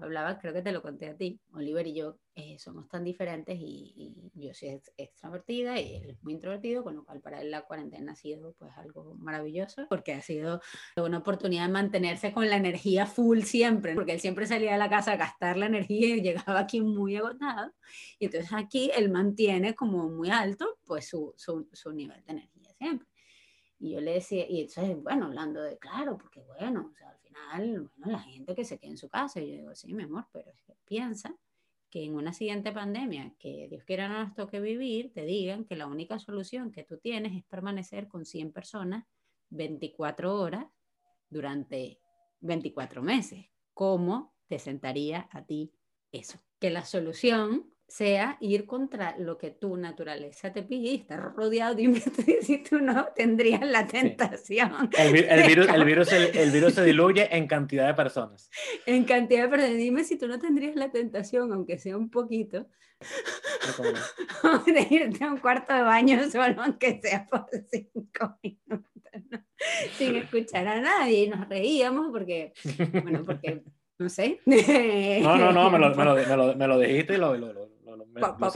[0.00, 3.58] hablaba, creo que te lo conté a ti, Oliver y yo eh, somos tan diferentes
[3.58, 7.62] y, yo soy extrovertida y él es muy introvertido, con lo cual para él la
[7.62, 10.60] cuarentena ha sido pues algo maravilloso porque ha sido
[10.96, 14.88] una oportunidad de mantenerse con la energía full siempre, porque él siempre salía de la
[14.88, 17.72] casa a gastar la energía y llegaba aquí muy agotado
[18.20, 22.72] y entonces aquí él mantiene como muy alto pues su, su, su nivel de energía
[22.78, 23.11] siempre.
[23.82, 27.18] Y yo le decía, y entonces, bueno, hablando de, claro, porque bueno, o sea, al
[27.18, 30.04] final, bueno, la gente que se queda en su casa, y yo digo, sí, mi
[30.04, 31.34] amor, pero es que piensa
[31.90, 35.74] que en una siguiente pandemia, que Dios quiera no nos toque vivir, te digan que
[35.74, 39.04] la única solución que tú tienes es permanecer con 100 personas
[39.50, 40.66] 24 horas
[41.28, 41.98] durante
[42.38, 43.46] 24 meses.
[43.74, 45.72] ¿Cómo te sentaría a ti
[46.12, 46.38] eso?
[46.60, 51.74] Que la solución sea ir contra lo que tu naturaleza te pide y estar rodeado
[51.74, 51.82] de
[52.42, 54.88] si tú no tendrías la tentación.
[54.96, 55.28] El, virus,
[55.68, 58.50] el, virus, el, virus, se diluye en cantidad de personas.
[58.86, 59.76] En cantidad de personas.
[59.76, 62.66] Dime si tú no tendrías la tentación, aunque sea un poquito,
[64.66, 69.40] de irte a un cuarto de baño solo, aunque sea por cinco minutos,
[69.98, 71.24] sin escuchar a nadie.
[71.24, 72.54] Y nos reíamos porque,
[73.02, 73.62] bueno, porque
[73.98, 74.40] no sé.
[74.46, 77.71] No, no, no, me lo, me lo, me lo, me lo dijiste y lo, lo,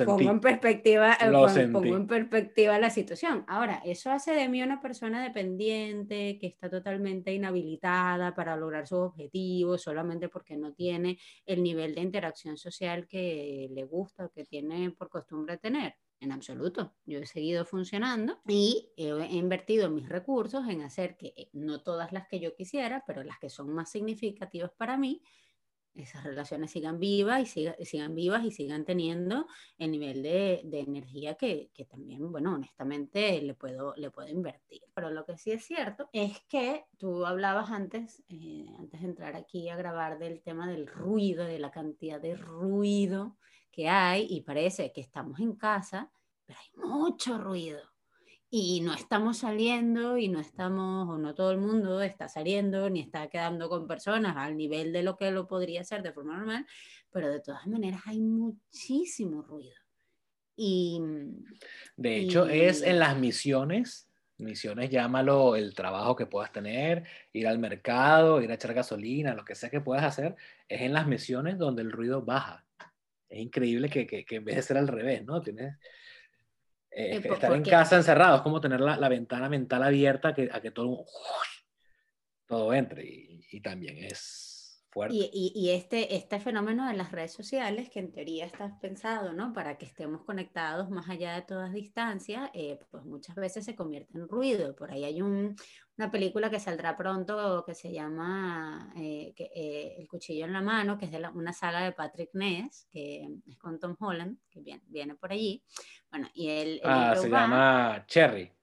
[0.07, 3.45] pongo en perspectiva, eh, pongo en perspectiva la situación.
[3.49, 8.99] Ahora, eso hace de mí una persona dependiente que está totalmente inhabilitada para lograr sus
[8.99, 14.45] objetivos solamente porque no tiene el nivel de interacción social que le gusta o que
[14.45, 15.95] tiene por costumbre tener.
[16.19, 16.95] En absoluto.
[17.05, 22.11] Yo he seguido funcionando y he invertido mis recursos en hacer que eh, no todas
[22.11, 25.23] las que yo quisiera, pero las que son más significativas para mí,
[25.97, 29.47] esas relaciones sigan vivas y sigan, sigan vivas y sigan teniendo
[29.79, 34.83] el nivel de, de energía que, que, también, bueno, honestamente le puedo, le puedo invertir.
[34.95, 39.37] Pero lo que sí es cierto es que tú hablabas antes, eh, antes de entrar
[39.37, 43.37] aquí a grabar del tema del ruido, de la cantidad de ruido
[43.71, 46.11] que hay y parece que estamos en casa,
[46.47, 47.96] pero hay mucho ruido
[48.49, 53.01] y no estamos saliendo y no estamos, o no todo el mundo está saliendo ni
[53.01, 56.67] está quedando con personas al nivel de lo que lo podría hacer de forma normal,
[57.11, 59.75] pero de todas maneras hay muchísimo ruido.
[60.57, 61.01] Y,
[61.97, 67.59] de hecho, es en las misiones, misiones llámalo el trabajo que puedas tener, ir al
[67.59, 70.35] mercado, ir a echar gasolina, lo que sea que puedas hacer,
[70.69, 72.65] es en las misiones donde el ruido baja.
[73.29, 75.43] Es increíble que, que, que en vez de ser al revés, ¿no?
[75.43, 75.77] Tienes
[76.97, 80.49] eh, eh, estar en casa encerrado es como tener la, la ventana mental abierta que,
[80.51, 81.05] a que todo,
[82.47, 84.46] todo entre y, y también es
[84.97, 85.15] fuerte.
[85.15, 89.33] Y, y, y, este, este fenómeno de las redes sociales, que en teoría está pensado
[89.33, 89.53] ¿no?
[89.53, 94.17] para que estemos conectados más allá de todas distancias, eh, pues muchas veces se convierte
[94.17, 94.75] en ruido.
[94.75, 95.55] Por ahí hay un,
[95.99, 101.05] una película que saldrá pronto que se llama que, El cuchillo en la mano, que
[101.05, 105.15] es de una saga de Patrick Ness, que es con Tom Holland, que viene, viene
[105.15, 105.63] por allí
[106.11, 108.56] bueno, y el, ah, se llama Cherry.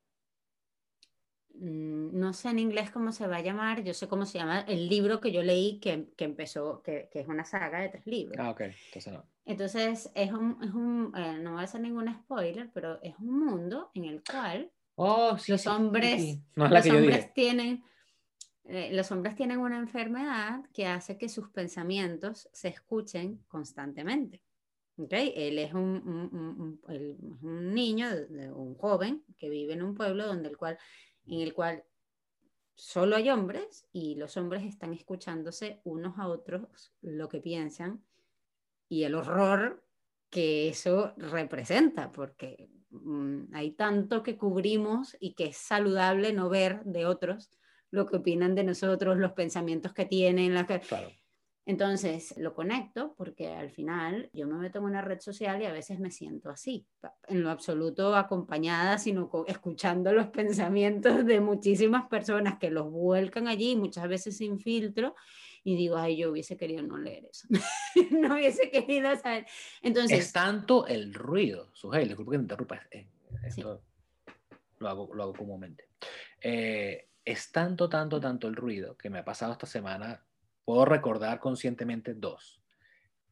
[1.53, 4.61] Mm, no sé en inglés cómo se va a llamar, yo sé cómo se llama
[4.61, 8.05] el libro que yo leí que, que empezó, que, que, es una saga de tres
[8.07, 8.37] libros.
[8.39, 9.23] Ah, ok, entonces no.
[9.45, 13.45] Entonces, es un, es un eh, no voy a hacer ningún spoiler, pero es un
[13.45, 17.83] mundo en el cual oh, sí, los hombres, los hombres tienen
[18.65, 24.41] eh, los hombres tienen una enfermedad que hace que sus pensamientos se escuchen constantemente.
[24.95, 25.33] ¿Okay?
[25.35, 26.79] Él es un,
[27.41, 28.07] un, niño,
[28.53, 30.77] un joven que vive en un pueblo donde el cual,
[31.25, 31.83] en el cual
[32.75, 38.03] solo hay hombres y los hombres están escuchándose unos a otros lo que piensan
[38.89, 39.83] y el horror
[40.29, 46.83] que eso representa, porque mm, hay tanto que cubrimos y que es saludable no ver
[46.83, 47.51] de otros
[47.91, 50.57] lo que opinan de nosotros, los pensamientos que tienen.
[51.65, 55.71] Entonces lo conecto porque al final yo me meto en una red social y a
[55.71, 56.85] veces me siento así,
[57.27, 63.75] en lo absoluto acompañada, sino escuchando los pensamientos de muchísimas personas que los vuelcan allí,
[63.77, 65.15] muchas veces sin filtro,
[65.63, 67.47] y digo, ay, yo hubiese querido no leer eso,
[68.11, 69.45] no hubiese querido saber.
[69.81, 73.07] Entonces, es tanto el ruido, Sujei, disculpe que te interrumpa, eh,
[73.45, 73.81] esto
[74.79, 75.87] lo, hago, lo hago comúnmente.
[76.41, 80.21] Eh, es tanto, tanto, tanto el ruido que me ha pasado esta semana
[80.65, 82.63] puedo recordar conscientemente dos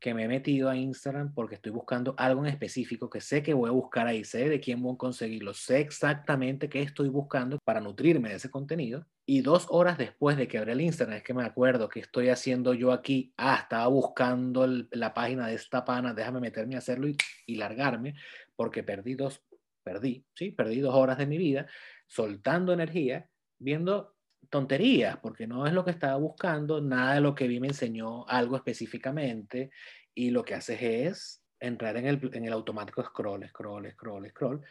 [0.02, 3.54] que me he metido a Instagram porque estoy buscando algo en específico que sé que
[3.54, 7.60] voy a buscar ahí, sé de quién voy a conseguirlo, sé exactamente qué estoy buscando
[7.64, 9.06] para nutrirme de ese contenido.
[9.28, 12.30] Y dos horas después de que abrí el Instagram, es que me acuerdo que estoy
[12.30, 17.08] haciendo yo aquí, ah, estaba buscando la página de esta pana, déjame meterme a hacerlo
[17.08, 17.16] y,
[17.46, 18.16] y largarme,
[18.56, 19.44] porque perdí dos,
[19.84, 21.68] perdí, sí, perdí dos horas de mi vida
[22.08, 24.16] soltando energía, viendo
[24.52, 28.28] tonterías, porque no es lo que estaba buscando, nada de lo que vi me enseñó
[28.28, 29.72] algo específicamente
[30.14, 34.62] y lo que haces es entrar en el, en el automático scroll, scroll, scroll, scroll.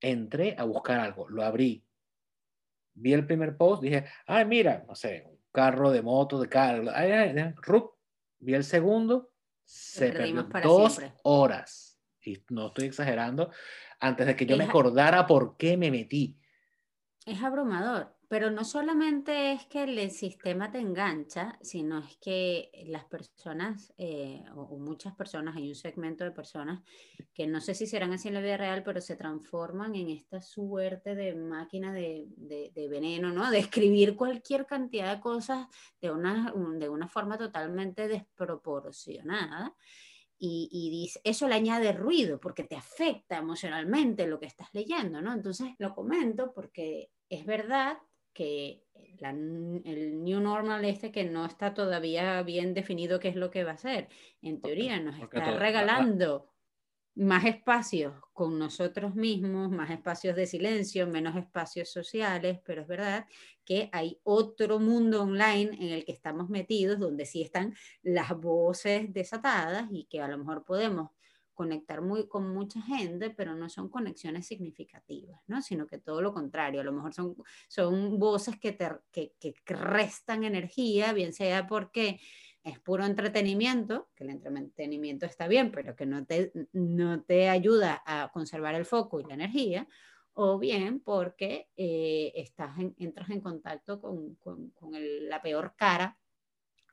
[0.00, 1.86] Entré a buscar algo, lo abrí,
[2.94, 6.90] vi el primer post, dije, ay, mira, no sé, un carro de moto, de carro,
[8.40, 9.30] vi el segundo,
[9.64, 13.50] se perdió dos horas, y no estoy exagerando,
[14.00, 16.38] antes de que yo me acordara por qué me metí.
[17.24, 18.15] Es abrumador.
[18.28, 24.44] Pero no solamente es que el sistema te engancha, sino es que las personas, eh,
[24.56, 26.82] o, muchas personas, hay un segmento de personas
[27.32, 30.40] que no sé si serán así en la vida real, pero se transforman en esta
[30.40, 33.48] suerte de máquina de, de, veneno, ¿no?
[33.50, 35.68] De escribir cualquier cantidad de cosas
[36.00, 39.72] de una, de una forma totalmente desproporcionada.
[40.38, 45.22] Y, y, dice, eso le añade ruido porque te afecta emocionalmente lo que estás leyendo,
[45.22, 45.32] ¿no?
[45.32, 47.98] Entonces lo comento porque es verdad
[48.36, 48.82] que
[49.20, 53.72] el new normal este que no está todavía bien definido qué es lo que va
[53.72, 54.08] a ser.
[54.42, 56.50] En teoría nos está regalando
[57.14, 63.26] más espacios con nosotros mismos, más espacios de silencio, menos espacios sociales, pero es verdad
[63.64, 69.10] que hay otro mundo online en el que estamos metidos donde sí están las voces
[69.14, 71.10] desatadas y que a lo mejor podemos
[71.56, 75.62] conectar muy, con mucha gente, pero no son conexiones significativas, ¿no?
[75.62, 77.34] Sino que todo lo contrario, a lo mejor son,
[77.66, 82.20] son voces que, te, que, que restan energía, bien sea porque
[82.62, 88.02] es puro entretenimiento, que el entretenimiento está bien, pero que no te, no te ayuda
[88.04, 89.88] a conservar el foco y la energía,
[90.34, 94.92] o bien porque eh, estás entras en contacto con, con, con
[95.28, 96.18] la peor cara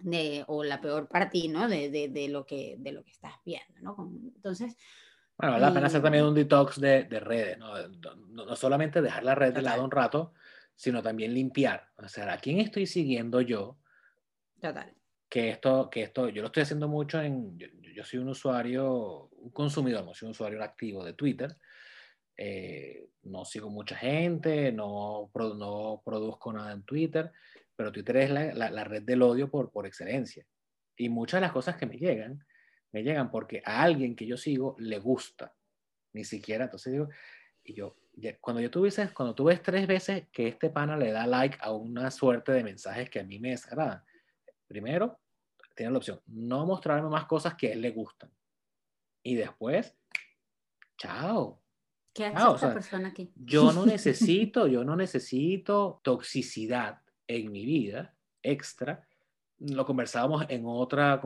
[0.04, 1.68] de, o la peor parte, ¿no?
[1.68, 4.12] De, de, de, lo que, de lo que estás viendo, ¿no?
[4.36, 4.78] Entonces...
[5.36, 7.74] Bueno, vale la pena hacer también un detox de, de redes, ¿no?
[8.30, 8.56] ¿no?
[8.56, 10.34] solamente dejar la red de lado un rato,
[10.76, 11.90] sino también limpiar.
[11.98, 13.80] O sea, ¿a quién estoy siguiendo yo?
[14.62, 14.94] Total.
[15.28, 19.30] Que esto, que esto, yo lo estoy haciendo mucho en, yo, yo soy un usuario,
[19.38, 21.58] un consumidor, no soy un usuario activo de Twitter.
[22.38, 27.32] Eh, no sigo mucha gente, no, no produzco nada en Twitter,
[27.76, 30.46] pero Twitter es la, la, red del odio por, por excelencia.
[30.96, 32.46] Y muchas de las cosas que me llegan,
[32.92, 35.56] me llegan porque a alguien que yo sigo le gusta.
[36.14, 37.10] Ni siquiera, entonces digo,
[37.64, 37.98] y yo,
[38.40, 41.72] cuando yo tuve, cuando tú ves tres veces que este pana le da like a
[41.72, 44.04] una suerte de mensajes que a mí me desagradan,
[44.68, 45.20] primero,
[45.76, 48.32] tiene la opción, no mostrarme más cosas que a él le gustan.
[49.24, 49.98] Y después,
[50.98, 51.60] chao.
[52.14, 53.32] ¿Qué hace esta persona aquí?
[53.36, 59.08] Yo no necesito, yo no necesito toxicidad en mi vida extra.
[59.60, 61.22] Lo conversábamos en otra,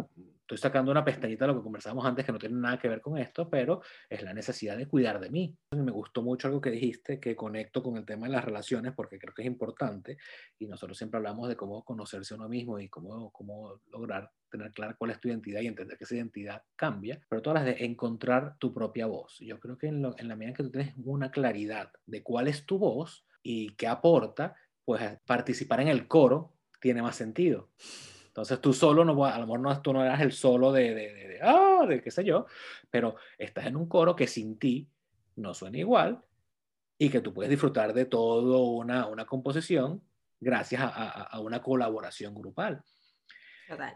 [0.47, 3.01] estoy sacando una pestañita de lo que conversábamos antes que no tiene nada que ver
[3.01, 5.57] con esto, pero es la necesidad de cuidar de mí.
[5.71, 9.19] Me gustó mucho algo que dijiste, que conecto con el tema de las relaciones, porque
[9.19, 10.17] creo que es importante
[10.57, 14.71] y nosotros siempre hablamos de cómo conocerse a uno mismo y cómo, cómo lograr tener
[14.71, 17.85] clara cuál es tu identidad y entender que esa identidad cambia, pero todas las de
[17.85, 19.37] encontrar tu propia voz.
[19.39, 22.65] Yo creo que en, en la medida que tú tienes una claridad de cuál es
[22.65, 24.55] tu voz y qué aporta,
[24.87, 27.71] pues participar en el coro tiene más sentido.
[28.27, 31.13] Entonces tú solo, no, a lo mejor no, tú no eras el solo de, de,
[31.13, 32.45] de, ah, de qué sé yo,
[32.89, 34.87] pero estás en un coro que sin ti
[35.35, 36.23] no suena igual
[36.97, 40.01] y que tú puedes disfrutar de todo una, una composición
[40.39, 42.81] gracias a, una colaboración grupal.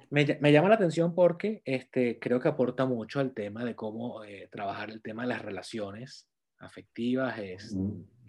[0.10, 4.26] Me, me, llama la atención porque este, creo que aporta mucho al tema de cómo
[4.26, 6.28] eh, trabajar el tema de las relaciones
[6.60, 7.40] afectivas.
[7.40, 7.78] Es,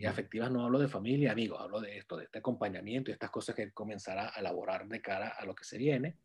[0.02, 3.30] y afectivas no hablo de familia, amigos, hablo de esto, de este acompañamiento y estas
[3.30, 6.16] cosas que comenzará a elaborar de cara a lo que se viene.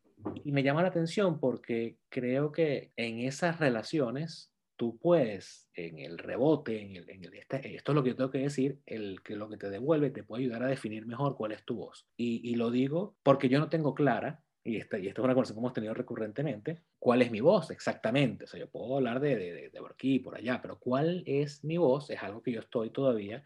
[0.42, 6.18] Y me llama la atención porque creo que en esas relaciones tú puedes, en el
[6.18, 9.22] rebote, en el, en el este, esto es lo que yo tengo que decir, el
[9.22, 12.08] que lo que te devuelve te puede ayudar a definir mejor cuál es tu voz.
[12.16, 15.34] Y, y lo digo porque yo no tengo clara, y esta, y esto es una
[15.34, 18.44] conversación que hemos tenido recurrentemente, cuál es mi voz exactamente.
[18.44, 21.64] O sea, yo puedo hablar de, de, de por aquí, por allá, pero cuál es
[21.64, 23.42] mi voz es algo que yo estoy todavía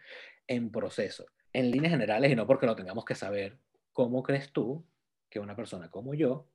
[0.47, 1.27] en proceso.
[1.53, 3.59] En líneas generales, y no porque lo tengamos que saber,
[3.93, 4.85] ¿cómo crees tú
[5.31, 6.49] que una persona como yo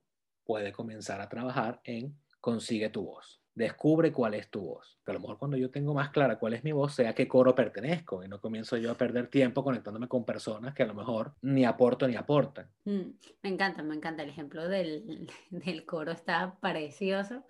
[0.44, 3.42] puede comenzar a trabajar en consigue tu voz?
[3.58, 5.00] Descubre cuál es tu voz.
[5.04, 7.16] Que a lo mejor cuando yo tengo más clara cuál es mi voz, sea a
[7.16, 10.86] qué coro pertenezco y no comienzo yo a perder tiempo conectándome con personas que a
[10.86, 12.70] lo mejor ni aporto ni aportan.
[12.86, 13.10] Mm,
[13.42, 14.24] me encanta, me encanta.
[14.24, 17.46] El ejemplo del, del, coro está precioso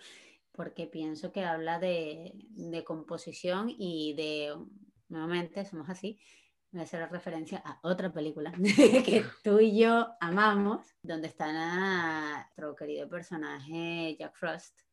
[0.53, 4.55] porque pienso que habla de, de composición y de,
[5.09, 6.19] nuevamente, somos así,
[6.71, 8.51] voy a hacer referencia a otra película
[9.05, 14.86] que tú y yo amamos, donde está nuestro querido personaje Jack Frost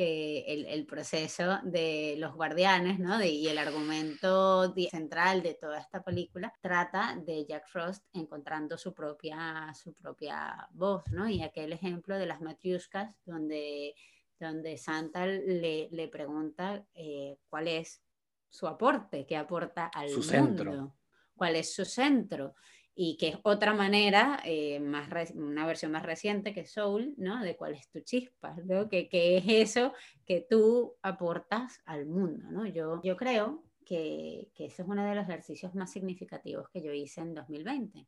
[0.00, 3.22] que el, proceso de los guardianes, ¿no?
[3.22, 9.70] y el argumento central de toda esta película trata de Jack Frost encontrando su propia,
[9.74, 11.28] su propia voz, ¿no?
[11.28, 13.94] Y aquel ejemplo de las matriuscas donde,
[14.38, 18.02] donde Santa le, le pregunta eh, cuál es
[18.48, 20.96] su aporte, qué aporta al su mundo, centro.
[21.36, 22.54] cuál es su centro
[22.94, 27.42] y que es otra manera, eh, más una versión más reciente que Soul, ¿no?
[27.42, 28.88] De cuál es tu chispa, ¿no?
[28.88, 29.92] Que, que es eso
[30.26, 32.66] que tú aportas al mundo, ¿no?
[32.66, 36.92] Yo, yo creo que, que ese es uno de los ejercicios más significativos que yo
[36.92, 38.06] hice en 2020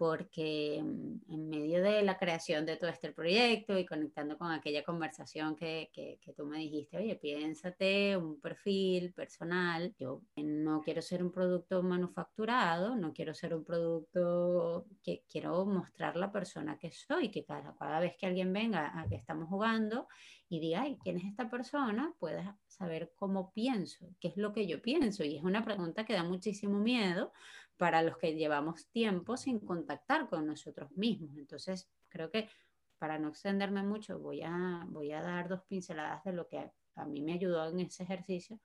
[0.00, 4.82] porque mm, en medio de la creación de todo este proyecto y conectando con aquella
[4.82, 11.22] conversación que, que, tú me dijiste, oye, piénsate un perfil personal, yo no quiero ser
[11.22, 17.30] un producto manufacturado, no quiero ser un producto que quiero mostrar la persona que soy,
[17.30, 20.08] que cada, cada vez que alguien venga a que estamos jugando
[20.48, 22.14] y diga, ay, ¿quién es esta persona?
[22.18, 25.24] Puedas saber cómo pienso, qué es lo que yo pienso.
[25.24, 27.32] Y es una pregunta que da muchísimo miedo
[27.80, 31.34] para los que llevamos tiempo sin contactar con nosotros mismos.
[31.38, 32.50] Entonces, creo que
[32.98, 36.58] para no extenderme mucho, voy a, voy a dar dos pinceladas de lo que
[36.94, 38.60] a, mí me ayudó en ese ejercicio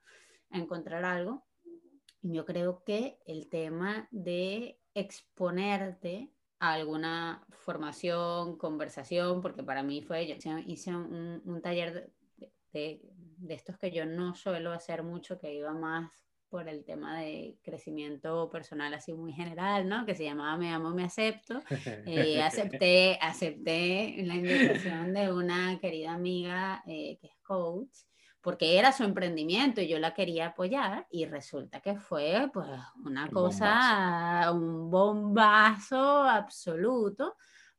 [0.49, 1.45] a encontrar algo.
[2.23, 10.28] Yo creo que el tema de exponerte a alguna formación, conversación, porque para mí fue,
[10.28, 13.01] yo hice un, un taller de, de,
[13.38, 16.24] de, estos que yo no suelo hacer mucho, que iba más
[16.55, 20.05] por el tema de crecimiento personal así muy general, ¿no?
[20.05, 21.61] Que se llamaba Me amo, me acepto.
[22.05, 22.41] Eh,
[22.81, 27.89] acepté, acepté la invitación de una querida amiga eh, que es coach,
[28.39, 32.69] porque era su emprendimiento y yo la quería apoyar y resulta que fue pues
[33.03, 37.35] una cosa, un bombazo absoluto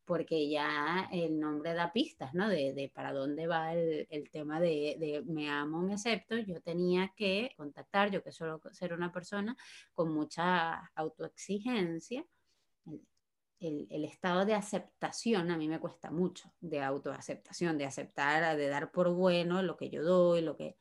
[0.07, 2.49] porque ya el nombre da pistas, ¿no?
[2.49, 6.39] De, de para dónde va el, el tema de, de, me amo, me acepto.
[6.39, 9.57] Yo tenía que contactar, yo que suelo ser una persona
[9.93, 12.25] con mucha autoexigencia,
[13.59, 18.69] el, el, estado de aceptación a mí me cuesta mucho, de autoaceptación, de aceptar, de
[18.69, 20.77] dar por bueno lo que yo doy, lo que...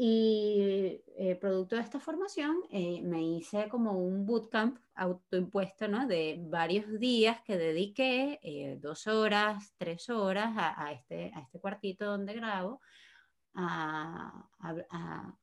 [0.00, 6.06] Y eh, producto de esta formación eh, me hice como un bootcamp autoimpuesto, ¿no?
[6.06, 12.04] De varios días que dediqué, eh, dos horas, tres horas a, este, a este cuartito
[12.06, 12.80] donde grabo,
[13.54, 15.36] a, a,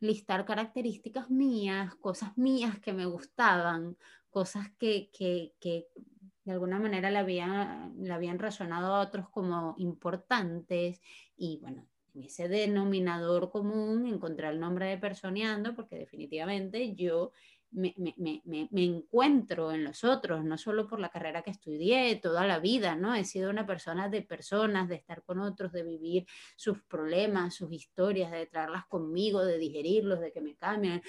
[0.00, 3.98] listar características mías, cosas mías que me gustaban,
[4.30, 5.88] cosas que, que, que
[6.44, 11.02] de alguna manera le habían, le habían resonado a otros como importantes
[11.36, 11.86] y bueno,
[12.22, 17.32] ese denominador común encontrar el nombre de Personeando, porque definitivamente yo
[17.70, 17.94] me,
[18.72, 23.14] encuentro en los otros, no solo por la carrera que estudié toda la vida, ¿no?
[23.14, 26.26] He sido una persona de personas, de estar con otros, de vivir
[26.56, 31.02] sus problemas, sus historias, de traerlas conmigo, de digerirlos, de que me cambien,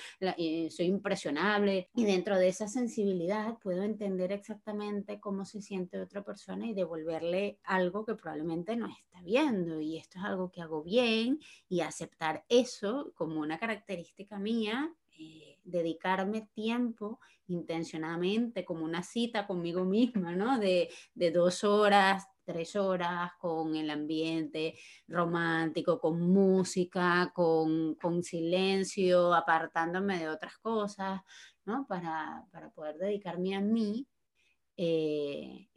[0.70, 6.68] soy impresionable y dentro de esa sensibilidad puedo entender exactamente cómo se siente otra persona
[6.68, 11.40] y devolverle algo que probablemente no está viendo y esto es algo que hago bien
[11.68, 14.94] y aceptar eso como una característica mía.
[15.18, 20.60] Eh, dedicarme tiempo intencionadamente, como una cita conmigo misma, ¿no?
[20.60, 24.76] De, de dos horas, tres horas con el ambiente
[25.08, 31.22] romántico, con música, con, con silencio, apartándome de otras cosas,
[31.66, 31.86] ¿no?
[31.88, 34.08] Para, para poder dedicarme a mí
[34.82, 35.29] eh,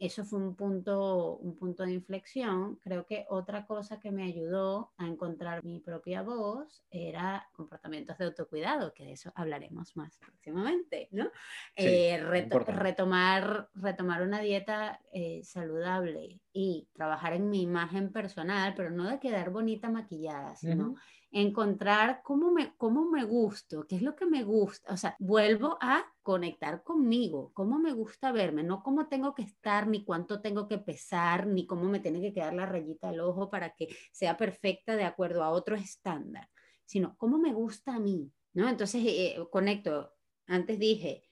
[0.05, 2.75] eso fue un punto, un punto de inflexión.
[2.77, 8.25] Creo que otra cosa que me ayudó a encontrar mi propia voz era comportamientos de
[8.25, 11.31] autocuidado, que de eso hablaremos más próximamente, ¿no?
[11.75, 19.09] Eh, retomar, retomar una dieta eh, saludable y trabajar en mi imagen personal, pero no
[19.09, 20.95] de quedar bonita maquillada, sino
[21.33, 24.93] encontrar cómo me, cómo me gusto, qué es lo que me gusta.
[24.93, 29.87] O sea, vuelvo a conectar conmigo, cómo me gusta verme, no cómo tengo que estar,
[29.87, 33.49] ni cuánto tengo que pesar, ni cómo me tiene que quedar la rayita al ojo
[33.49, 36.49] para que sea perfecta de acuerdo a otro estándar,
[36.85, 38.69] sino cómo me gusta a mí, ¿no?
[38.69, 40.13] Entonces, eh, conecto,
[40.45, 41.23] antes dije,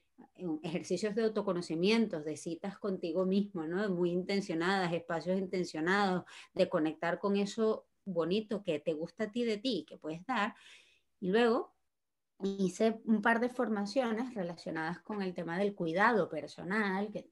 [0.63, 3.87] ejercicios de autoconocimiento, de citas contigo mismo, ¿no?
[3.89, 6.23] Muy intencionadas, espacios intencionados,
[6.53, 10.55] de conectar con eso bonito que te gusta a ti de ti, que puedes dar.
[11.19, 11.75] Y luego
[12.43, 17.29] hice un par de formaciones relacionadas con el tema del cuidado personal, que,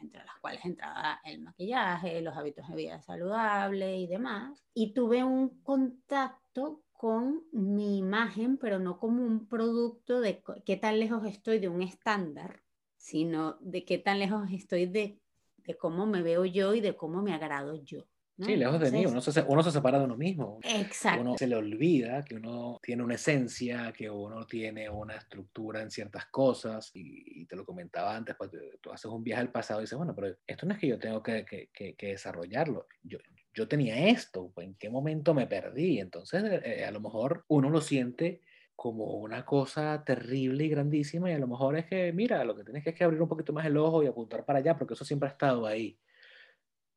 [0.00, 4.64] entre las cuales entraba el maquillaje, los hábitos de vida saludable y demás.
[4.74, 10.98] Y tuve un contacto con mi imagen, pero no como un producto de qué tan
[10.98, 12.62] lejos estoy de un estándar,
[12.96, 15.20] sino de qué tan lejos estoy de,
[15.58, 18.06] de cómo me veo yo y de cómo me agrado yo.
[18.38, 20.58] Sí, lejos de mí, uno se, uno se separa de uno mismo.
[20.62, 21.22] Exacto.
[21.22, 25.90] Uno se le olvida que uno tiene una esencia, que uno tiene una estructura en
[25.90, 26.90] ciertas cosas.
[26.94, 30.14] Y, te lo comentaba antes, pues tú haces un viaje al pasado y dices, bueno,
[30.14, 32.86] pero esto no es que yo tengo que, que, que, desarrollarlo.
[33.02, 33.18] Yo,
[33.54, 35.98] yo tenía esto, ¿en qué momento me perdí?
[35.98, 38.42] Entonces, eh, a lo mejor uno lo siente
[38.74, 42.64] como una cosa terrible y grandísima y a lo mejor es que, mira, lo que
[42.64, 44.92] tienes que es que abrir un poquito más el ojo y apuntar para allá, porque
[44.92, 45.98] eso siempre ha estado ahí.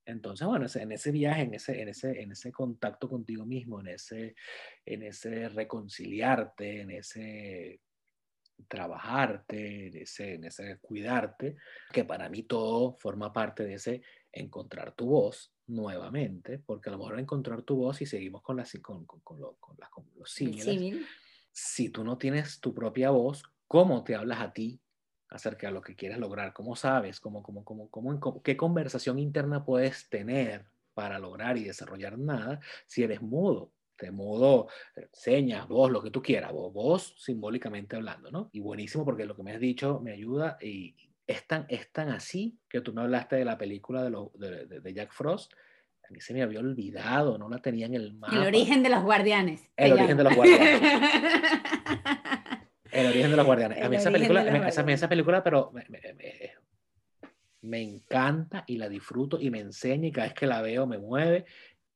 [0.09, 3.87] Entonces, bueno, en ese viaje, en ese, en ese, en ese contacto contigo mismo, en
[3.87, 4.35] ese,
[4.85, 7.81] en ese reconciliarte, en ese
[8.67, 11.55] trabajarte, en ese, en ese cuidarte,
[11.91, 14.01] que para mí todo forma parte de ese
[14.31, 18.71] encontrar tu voz nuevamente, porque a lo mejor encontrar tu voz y seguimos con, las,
[18.81, 21.07] con, con, con, con, los símiles,
[21.51, 24.81] si tú no tienes tu propia voz, ¿cómo te hablas a ti
[25.29, 29.63] acerca de lo que quieres lograr, cómo sabes, cómo, cómo, cómo, cómo, qué conversación interna
[29.63, 33.71] puedes tener para lograr y desarrollar nada si eres mudo.
[33.95, 38.49] Te mudo, eh, señas, voz, lo que tú quieras, vos, voz simbólicamente hablando, ¿no?
[38.53, 40.95] Y buenísimo porque lo que me has dicho me ayuda y
[41.27, 44.65] es tan, es tan así que tú me hablaste de la película de, lo, de,
[44.65, 45.53] de Jack Frost,
[46.09, 48.35] a mí se me había olvidado, no la tenía en el mapa.
[48.35, 49.69] El origen de los guardianes.
[49.77, 50.81] El origen de los guardianes.
[52.91, 53.83] El origen de los guardianes.
[53.83, 55.71] A mí esa película, esa, película, pero
[57.61, 60.97] me, encanta y la disfruto y me enseña y cada vez que la veo me
[60.97, 61.45] mueve.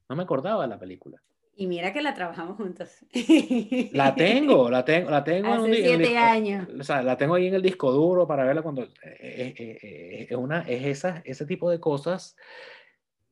[0.09, 1.21] No me acordaba de la película.
[1.55, 2.89] Y mira que la trabajamos juntos.
[3.91, 5.53] La tengo, la tengo, la tengo.
[5.53, 6.67] Hace siete años.
[6.79, 8.89] O sea, la tengo ahí en el disco duro para verla cuando eh,
[9.19, 12.35] eh, eh, es, una, es esa, ese tipo de cosas,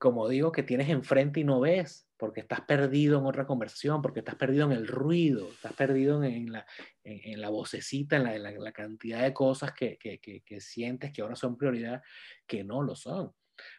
[0.01, 4.21] como digo, que tienes enfrente y no ves porque estás perdido en otra conversión, porque
[4.21, 6.65] estás perdido en el ruido, estás perdido en la,
[7.03, 11.35] en, la vocecita, en la, la, cantidad de cosas que, que, que, sientes que ahora
[11.35, 12.01] son prioridad,
[12.47, 13.31] que no lo son.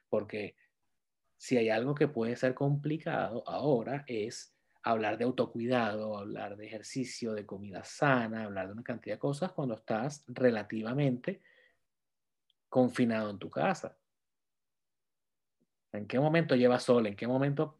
[0.09, 0.55] Porque
[1.37, 4.55] si hay algo que puede ser complicado ahora es
[4.85, 9.51] hablar de autocuidado, hablar de ejercicio, de comida sana, hablar de una cantidad de cosas
[9.51, 11.43] cuando estás relativamente
[12.69, 13.99] confinado en tu casa.
[15.93, 17.07] ¿En qué momento llevas sol?
[17.07, 17.79] ¿En qué momento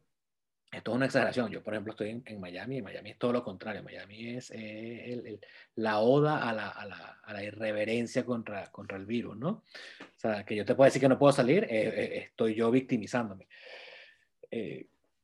[0.73, 1.51] esto es una exageración.
[1.51, 3.83] Yo, por ejemplo, estoy en, Miami y Miami es todo lo contrario.
[3.83, 5.39] Miami es eh,
[5.75, 9.49] la oda a la, a, la, a la, irreverencia contra, contra el virus, ¿no?
[9.49, 12.71] O sea, que yo te puedo decir que no puedo salir, eh, eh, estoy yo
[12.71, 13.47] victimizándome.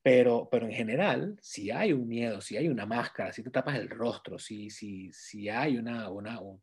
[0.03, 3.75] pero, pero en general, si hay un miedo, si hay una máscara, si te tapas
[3.77, 6.61] el rostro, si, si, si hay una, una un,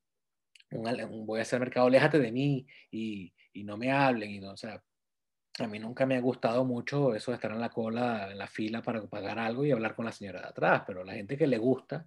[1.27, 4.57] voy a hacer mercado, léjate de mí y, y no me hablen, y no, o
[4.57, 4.81] sea,
[5.59, 8.47] a mí nunca me ha gustado mucho eso de estar en la cola, en la
[8.47, 11.47] fila para pagar algo y hablar con la señora de atrás, pero la gente que
[11.47, 12.07] le gusta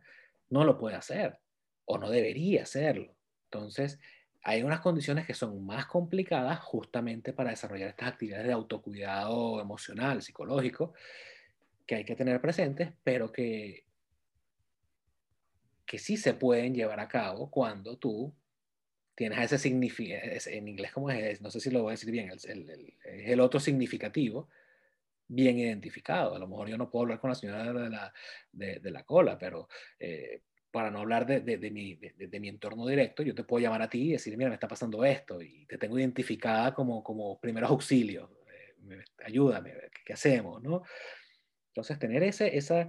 [0.49, 1.39] no lo puede hacer
[1.85, 3.15] o no debería hacerlo.
[3.45, 3.99] Entonces,
[4.43, 10.21] hay unas condiciones que son más complicadas justamente para desarrollar estas actividades de autocuidado emocional,
[10.21, 10.93] psicológico,
[11.85, 13.85] que hay que tener presentes, pero que,
[15.85, 18.31] que sí se pueden llevar a cabo cuando tú
[19.19, 22.31] tienes ese significado, en inglés como es, no sé si lo voy a decir bien,
[22.31, 24.47] es el, otro significativo
[25.27, 26.35] bien identificado.
[26.35, 28.13] A lo mejor yo no puedo hablar con la señora de la,
[28.53, 29.67] de, la cola, pero
[29.99, 33.81] eh, para no hablar de, de mi, de, mi, entorno directo, yo te puedo llamar
[33.81, 37.41] a ti y decir, mira, me está pasando esto y te tengo identificada como, como
[37.41, 38.29] primeros auxilios,
[38.89, 39.73] eh, ayúdame,
[40.05, 40.63] ¿qué hacemos?
[40.63, 40.83] ¿no?
[41.71, 42.83] Entonces, tener ese, esa,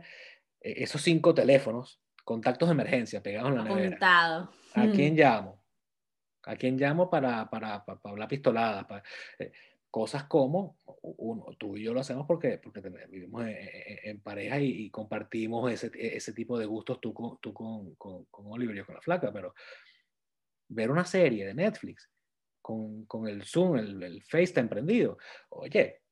[0.60, 4.48] e, esos cinco teléfonos, contactos de emergencia pegados en la nevera.
[4.74, 5.59] ¿A quién llamo?
[6.44, 8.86] ¿A quién llamo para, para, para, hablar pistoladas?
[9.38, 9.52] Eh,
[9.90, 15.70] cosas como, uno, tú y yo lo hacemos porque, porque vivimos en, pareja y, compartimos
[15.72, 19.00] ese, ese, tipo de gustos tú, con, tú con, con, con Oliver y con la
[19.00, 19.54] flaca, pero
[20.68, 22.08] ver una serie de Netflix
[22.62, 25.18] con, con el Zoom, el, el FaceTime prendido,
[25.50, 26.02] oye,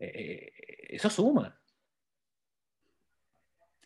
[0.00, 0.52] eh, eh,
[0.88, 1.59] eso suma.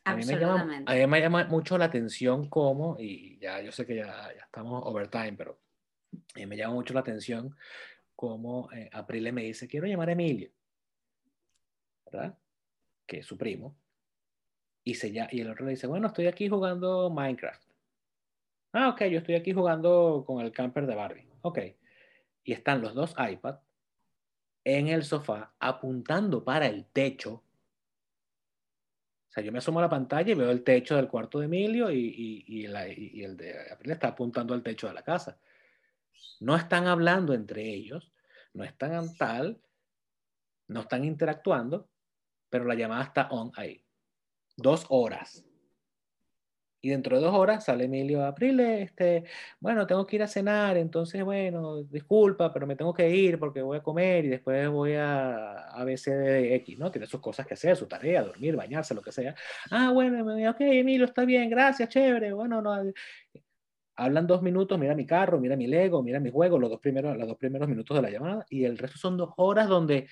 [0.05, 3.73] A mí, me llama, a mí me llama mucho la atención cómo, y ya yo
[3.73, 5.59] sé que ya, ya estamos overtime, pero
[6.13, 7.57] a mí me llama mucho la atención
[8.15, 10.51] cómo eh, Aprile me dice, quiero llamar a Emilio,
[12.05, 12.37] ¿verdad?
[13.07, 13.77] Que es su primo.
[14.85, 17.63] Y, se ya, y el otro le dice, bueno, estoy aquí jugando Minecraft.
[18.75, 21.29] Ah, ok, yo estoy aquí jugando con el camper de Barbie.
[21.43, 21.61] Ok.
[22.43, 23.61] Y están los dos iPads
[24.65, 27.44] en el sofá apuntando para el techo
[29.35, 31.91] sea, yo me asomo a la pantalla y veo el techo del cuarto de Emilio
[31.91, 35.39] y, el de April está apuntando al techo de la casa.
[36.41, 38.13] No están hablando entre ellos,
[38.53, 39.61] no están tal,
[40.69, 41.89] no están interactuando,
[42.49, 43.85] pero la llamada está on ahí.
[44.57, 45.45] Dos horas.
[46.85, 49.25] Y dentro de dos horas sale Emilio April, este,
[49.59, 53.63] bueno, tengo que ir a cenar, entonces, bueno, disculpa, pero me tengo que ir porque
[53.63, 56.91] voy a comer y después voy a, a X, ¿no?
[56.91, 59.35] Tiene sus cosas que hacer, su tarea, dormir, bañarse, lo que sea.
[59.71, 62.93] Ah, bueno, ok, Emilio, está bien, gracias, chévere, bueno, no.
[63.97, 67.17] Hablan dos minutos, mira mi carro, mira mi Lego, mira mi juego, los dos primeros,
[67.17, 70.07] los dos primeros minutos de la llamada, y el resto son dos horas donde...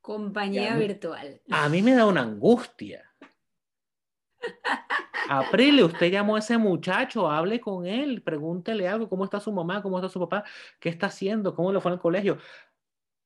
[0.00, 1.42] Compañía virtual.
[1.50, 3.13] A mí me da una angustia
[5.28, 9.82] Aprile, usted llamó a ese muchacho, hable con él, pregúntele algo, cómo está su mamá,
[9.82, 10.44] cómo está su papá,
[10.78, 12.38] qué está haciendo, cómo le fue en el colegio.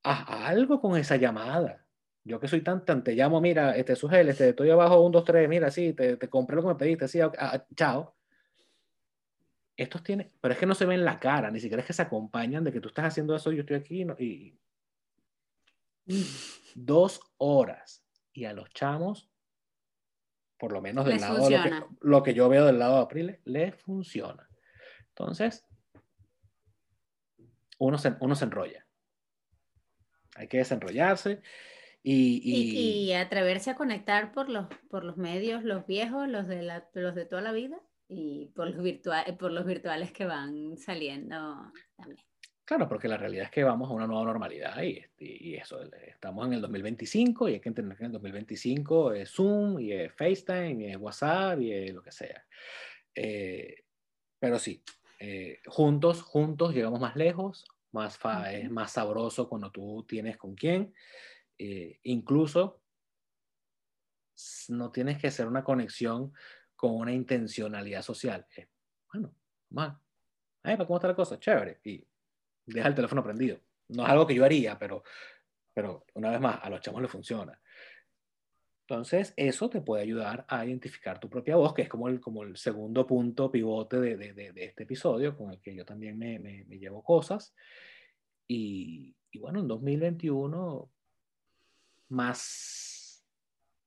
[0.03, 1.85] Haz algo con esa llamada.
[2.23, 5.23] Yo que soy tan, tan, te llamo, mira, este Sugel, este, estoy abajo, un, dos,
[5.23, 8.15] tres, mira, sí, te, te compré lo que me pediste, sí, ah, chao.
[9.75, 12.01] Estos tienen, pero es que no se ven la cara, ni siquiera es que se
[12.01, 14.59] acompañan de que tú estás haciendo eso, yo estoy aquí y
[16.75, 18.03] dos horas.
[18.33, 19.28] Y a los chamos
[20.59, 23.01] por lo menos del lado de lo que, lo que, yo veo del lado de
[23.03, 24.47] April, le funciona.
[25.07, 25.65] Entonces,
[27.79, 28.85] uno se, uno se enrolla.
[30.35, 31.41] Hay que desenrollarse
[32.03, 36.61] y, y, y, atreverse a conectar por los, por los medios, los viejos, los de,
[36.61, 40.77] la, los de toda la vida y por los, virtuales, por los virtuales que van
[40.77, 42.25] saliendo también.
[42.69, 46.45] Claro, porque la realidad es que vamos a una nueva normalidad y, y, eso, estamos
[46.45, 50.13] en el 2025 y hay que entender que en el 2025 es Zoom y es
[50.13, 52.45] FaceTime y es WhatsApp y es lo que sea.
[53.15, 53.85] Eh,
[54.37, 54.83] pero sí,
[55.19, 58.19] eh, juntos, juntos llegamos más lejos, más
[58.51, 60.93] es más sabroso cuando tú tienes con quién.
[61.57, 62.83] Eh, incluso
[64.67, 66.33] no tienes que hacer una conexión
[66.75, 68.45] con una intencionalidad social.
[69.11, 69.33] bueno,
[69.71, 69.97] más.
[70.61, 71.39] ¿Cómo está la cosa?
[71.39, 71.79] Chévere.
[71.83, 72.05] Y
[72.73, 73.59] deja el teléfono prendido.
[73.89, 75.03] No es algo que yo haría, pero,
[75.73, 77.59] pero una vez más, a los chamos les funciona.
[78.89, 82.41] Entonces, eso te puede ayudar a identificar tu propia voz, que es como el, como
[82.41, 86.39] el segundo punto pivote de, de, de, este episodio, con el que yo también me,
[86.39, 87.53] me, llevo cosas.
[88.47, 90.91] Y, y, bueno, en 2021,
[92.07, 93.23] más,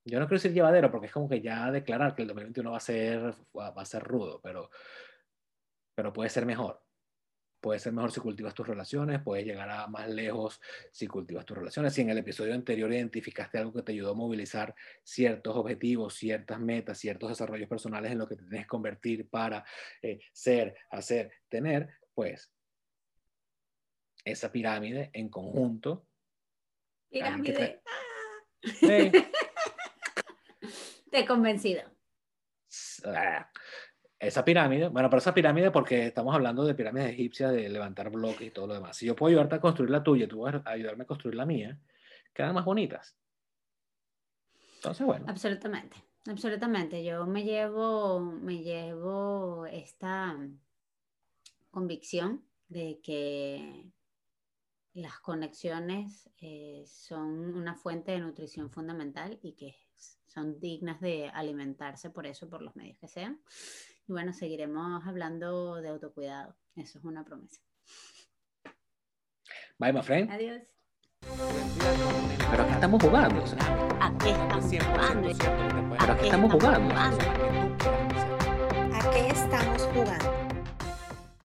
[0.05, 2.77] yo no quiero decir llevadero, porque es como que ya declarar que el 2021 va
[2.77, 4.69] a ser, va a ser rudo, pero,
[5.95, 6.81] pero puede ser mejor.
[7.63, 10.59] Puede ser mejor si cultivas tus relaciones, puedes llegar a más lejos
[10.91, 11.93] si cultivas tus relaciones.
[11.93, 16.59] Si en el episodio anterior identificaste algo que te ayudó a movilizar ciertos objetivos, ciertas
[16.59, 19.63] metas, ciertos desarrollos personales en lo que te tienes que convertir para
[20.01, 22.51] eh, ser, hacer, tener, pues
[24.25, 26.05] esa pirámide en conjunto.
[27.09, 27.81] Pirámide.
[28.81, 29.09] Te...
[31.11, 31.83] te he convencido.
[33.05, 33.49] Ah,
[34.25, 38.47] esa pirámide, bueno, pero esa pirámide porque estamos hablando de pirámides egipcias, de levantar bloques
[38.47, 38.97] y todo lo demás.
[38.97, 41.45] Si yo puedo ayudarte a construir la tuya, tú vas a ayudarme a construir la
[41.45, 41.79] mía,
[42.33, 43.15] quedan más bonitas.
[44.75, 45.25] Entonces, bueno.
[45.27, 45.97] Absolutamente,
[46.27, 47.03] absolutamente.
[47.03, 50.37] Yo me llevo, me llevo esta
[51.71, 53.91] convicción de que
[54.93, 59.75] las conexiones eh, son una fuente de nutrición fundamental y que
[60.27, 63.39] son dignas de alimentarse por eso, por los medios que sean.
[64.07, 66.55] Y bueno, seguiremos hablando de autocuidado.
[66.75, 67.61] Eso es una promesa.
[69.79, 70.29] Bye, my friend.
[70.31, 70.61] Adiós.
[72.51, 73.43] Pero aquí estamos jugando.
[74.01, 75.29] ¿A qué estamos jugando?
[75.99, 76.95] Pero aquí estamos jugando.
[78.93, 80.42] ¿A qué estamos jugando?